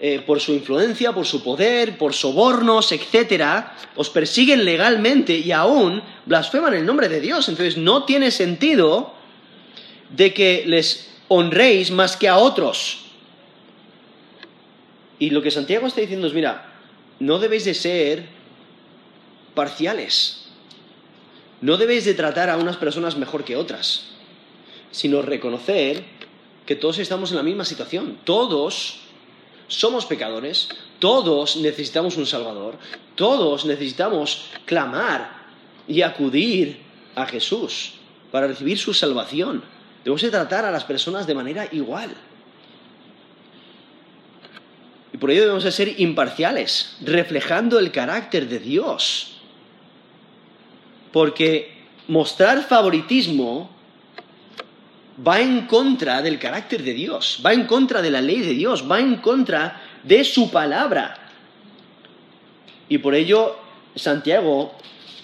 eh, 0.00 0.20
por 0.26 0.40
su 0.40 0.52
influencia, 0.52 1.12
por 1.12 1.24
su 1.24 1.42
poder, 1.42 1.96
por 1.96 2.14
sobornos, 2.14 2.92
etcétera, 2.92 3.76
os 3.96 4.10
persiguen 4.10 4.64
legalmente 4.64 5.38
y 5.38 5.52
aún 5.52 6.02
blasfeman 6.26 6.74
el 6.74 6.84
nombre 6.84 7.08
de 7.08 7.20
Dios. 7.20 7.48
Entonces 7.48 7.76
no 7.76 8.04
tiene 8.04 8.30
sentido 8.30 9.14
de 10.10 10.34
que 10.34 10.64
les 10.66 11.10
honréis 11.28 11.90
más 11.90 12.16
que 12.16 12.28
a 12.28 12.36
otros. 12.36 13.04
Y 15.18 15.30
lo 15.30 15.40
que 15.42 15.50
Santiago 15.50 15.86
está 15.86 16.00
diciendo 16.00 16.26
es, 16.26 16.34
mira, 16.34 16.70
no 17.20 17.38
debéis 17.38 17.64
de 17.64 17.74
ser 17.74 18.26
parciales. 19.54 20.46
No 21.60 21.76
debéis 21.76 22.04
de 22.04 22.14
tratar 22.14 22.50
a 22.50 22.58
unas 22.58 22.76
personas 22.76 23.16
mejor 23.16 23.44
que 23.44 23.56
otras, 23.56 24.06
sino 24.90 25.22
reconocer 25.22 26.04
que 26.66 26.76
todos 26.76 26.98
estamos 26.98 27.30
en 27.30 27.36
la 27.36 27.42
misma 27.42 27.64
situación. 27.64 28.18
Todos 28.24 29.00
somos 29.68 30.06
pecadores, 30.06 30.68
todos 30.98 31.56
necesitamos 31.56 32.16
un 32.16 32.26
Salvador, 32.26 32.78
todos 33.14 33.64
necesitamos 33.64 34.46
clamar 34.64 35.44
y 35.86 36.02
acudir 36.02 36.80
a 37.14 37.26
Jesús 37.26 37.94
para 38.30 38.46
recibir 38.46 38.78
su 38.78 38.94
salvación. 38.94 39.62
Debemos 40.02 40.22
de 40.22 40.30
tratar 40.30 40.64
a 40.64 40.70
las 40.70 40.84
personas 40.84 41.26
de 41.26 41.34
manera 41.34 41.68
igual. 41.72 42.14
Y 45.12 45.16
por 45.16 45.30
ello 45.30 45.42
debemos 45.42 45.64
de 45.64 45.72
ser 45.72 46.00
imparciales, 46.00 46.96
reflejando 47.00 47.78
el 47.78 47.92
carácter 47.92 48.48
de 48.48 48.58
Dios. 48.58 49.33
Porque 51.14 51.70
mostrar 52.08 52.66
favoritismo 52.66 53.70
va 55.24 55.40
en 55.40 55.68
contra 55.68 56.20
del 56.22 56.40
carácter 56.40 56.82
de 56.82 56.92
Dios, 56.92 57.40
va 57.46 57.52
en 57.52 57.68
contra 57.68 58.02
de 58.02 58.10
la 58.10 58.20
ley 58.20 58.40
de 58.40 58.52
Dios, 58.52 58.82
va 58.90 58.98
en 58.98 59.18
contra 59.18 59.80
de 60.02 60.24
su 60.24 60.50
palabra. 60.50 61.30
Y 62.88 62.98
por 62.98 63.14
ello 63.14 63.56
Santiago 63.94 64.74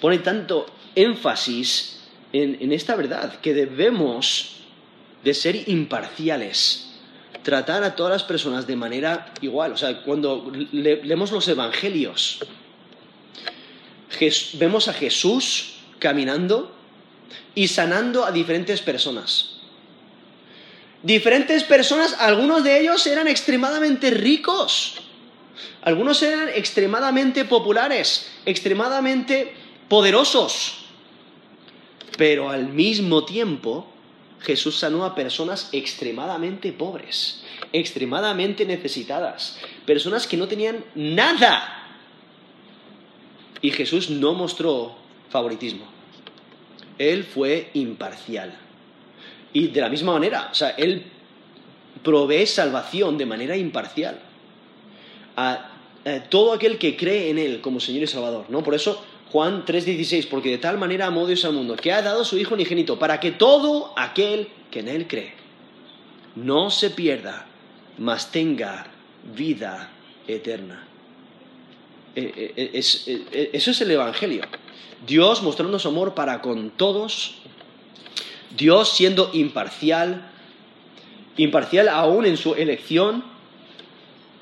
pone 0.01 0.18
tanto 0.18 0.66
énfasis 0.95 2.07
en, 2.32 2.70
esta 2.70 2.95
verdad, 2.95 3.41
que 3.41 3.53
debemos 3.53 4.61
de 5.24 5.34
ser 5.34 5.68
imparciales, 5.68 6.93
tratar 7.43 7.82
a 7.82 7.97
todas 7.97 8.12
las 8.12 8.22
personas 8.22 8.68
de 8.68 8.76
manera 8.76 9.34
igual. 9.41 9.72
O 9.72 9.76
sea, 9.76 10.03
cuando 10.03 10.53
leemos 10.70 11.32
los 11.32 11.49
evangelios, 11.49 12.38
vemos 14.55 14.86
a 14.86 14.93
Jesús 14.93 15.80
caminando 16.01 16.74
y 17.55 17.68
sanando 17.68 18.24
a 18.24 18.32
diferentes 18.32 18.80
personas. 18.80 19.61
Diferentes 21.03 21.62
personas, 21.64 22.16
algunos 22.18 22.64
de 22.64 22.80
ellos 22.80 23.07
eran 23.07 23.28
extremadamente 23.28 24.11
ricos, 24.11 24.96
algunos 25.82 26.22
eran 26.22 26.48
extremadamente 26.51 27.44
populares, 27.44 28.30
extremadamente 28.44 29.55
poderosos, 29.88 30.84
pero 32.18 32.51
al 32.51 32.68
mismo 32.68 33.24
tiempo 33.24 33.90
Jesús 34.40 34.78
sanó 34.78 35.07
a 35.07 35.14
personas 35.14 35.70
extremadamente 35.72 36.72
pobres, 36.72 37.42
extremadamente 37.72 38.66
necesitadas, 38.66 39.59
personas 39.86 40.26
que 40.26 40.36
no 40.36 40.48
tenían 40.48 40.84
nada. 40.94 41.76
Y 43.62 43.70
Jesús 43.70 44.11
no 44.11 44.34
mostró 44.34 44.99
favoritismo. 45.31 45.87
Él 46.99 47.24
fue 47.24 47.70
imparcial. 47.74 48.55
Y 49.53 49.68
de 49.68 49.81
la 49.81 49.89
misma 49.89 50.12
manera, 50.12 50.49
o 50.53 50.55
sea, 50.55 50.70
Él 50.70 51.05
provee 52.03 52.47
salvación 52.47 53.16
de 53.18 53.26
manera 53.26 53.57
imparcial 53.57 54.20
a, 55.37 55.66
todo 56.28 56.53
aquel 56.53 56.78
que 56.78 56.97
cree 56.97 57.31
en 57.31 57.39
Él 57.39 57.61
como 57.61 57.78
Señor 57.81 58.05
y 58.05 58.07
Salvador, 58.07 58.47
¿no? 58.49 58.62
Por 58.62 58.74
eso 58.74 59.05
Juan 59.31 59.64
3:16, 59.64 60.28
porque 60.28 60.51
de 60.51 60.59
tal 60.59 60.78
manera 60.78 61.07
amó 61.07 61.26
Dios 61.26 61.45
al 61.45 61.53
mundo, 61.53 61.76
que 61.76 61.93
ha 61.93 62.03
dado 62.03 62.24
su 62.24 62.39
Hijo 62.39 62.55
unigénito, 62.55 62.99
para 62.99 63.20
que 63.20 63.31
todo 63.33 63.93
aquel 63.97 64.49
que 64.70 64.81
en 64.81 64.89
Él 64.89 65.07
cree 65.07 65.35
no 66.37 66.70
se 66.70 66.91
pierda, 66.91 67.47
mas 67.99 68.31
tenga 68.33 68.87
vida 69.37 69.91
eterna. 70.26 70.87
Eh, 72.16 72.55
eh, 72.57 72.70
eh, 72.74 73.51
eso 73.53 73.70
es 73.70 73.81
el 73.81 73.91
Evangelio. 73.91 74.43
Dios 75.07 75.43
mostrando 75.43 75.78
su 75.78 75.89
amor 75.89 76.14
para 76.14 76.41
con 76.43 76.70
todos, 76.70 77.37
Dios 78.57 78.93
siendo 78.93 79.31
imparcial, 79.33 80.31
imparcial 81.37 81.89
aún 81.89 82.26
en 82.26 82.37
su 82.37 82.55
elección, 82.55 83.24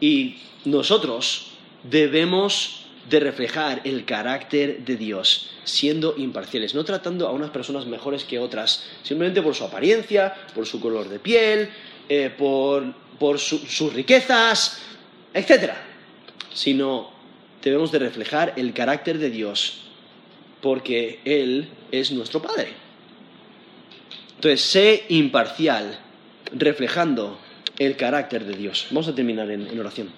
y 0.00 0.38
nosotros 0.64 1.52
debemos 1.82 2.86
de 3.08 3.20
reflejar 3.20 3.80
el 3.84 4.04
carácter 4.04 4.84
de 4.84 4.96
Dios, 4.96 5.50
siendo 5.64 6.14
imparciales, 6.16 6.74
no 6.74 6.84
tratando 6.84 7.26
a 7.26 7.32
unas 7.32 7.50
personas 7.50 7.86
mejores 7.86 8.24
que 8.24 8.38
otras, 8.38 8.84
simplemente 9.02 9.42
por 9.42 9.54
su 9.54 9.64
apariencia, 9.64 10.34
por 10.54 10.66
su 10.66 10.80
color 10.80 11.08
de 11.08 11.18
piel, 11.18 11.70
eh, 12.08 12.30
por, 12.36 12.94
sus 13.38 13.92
riquezas, 13.92 14.80
etc. 15.32 15.72
Sino 16.52 17.10
debemos 17.62 17.90
de 17.92 17.98
reflejar 17.98 18.54
el 18.56 18.72
carácter 18.74 19.18
de 19.18 19.30
Dios, 19.30 19.87
porque 20.60 21.20
Él 21.24 21.68
es 21.90 22.12
nuestro 22.12 22.40
Padre. 22.40 22.68
Entonces, 24.36 24.60
sé 24.60 25.04
imparcial, 25.08 25.98
reflejando 26.52 27.38
el 27.78 27.96
carácter 27.96 28.44
de 28.44 28.54
Dios. 28.54 28.86
Vamos 28.90 29.08
a 29.08 29.14
terminar 29.14 29.50
en 29.50 29.78
oración. 29.78 30.10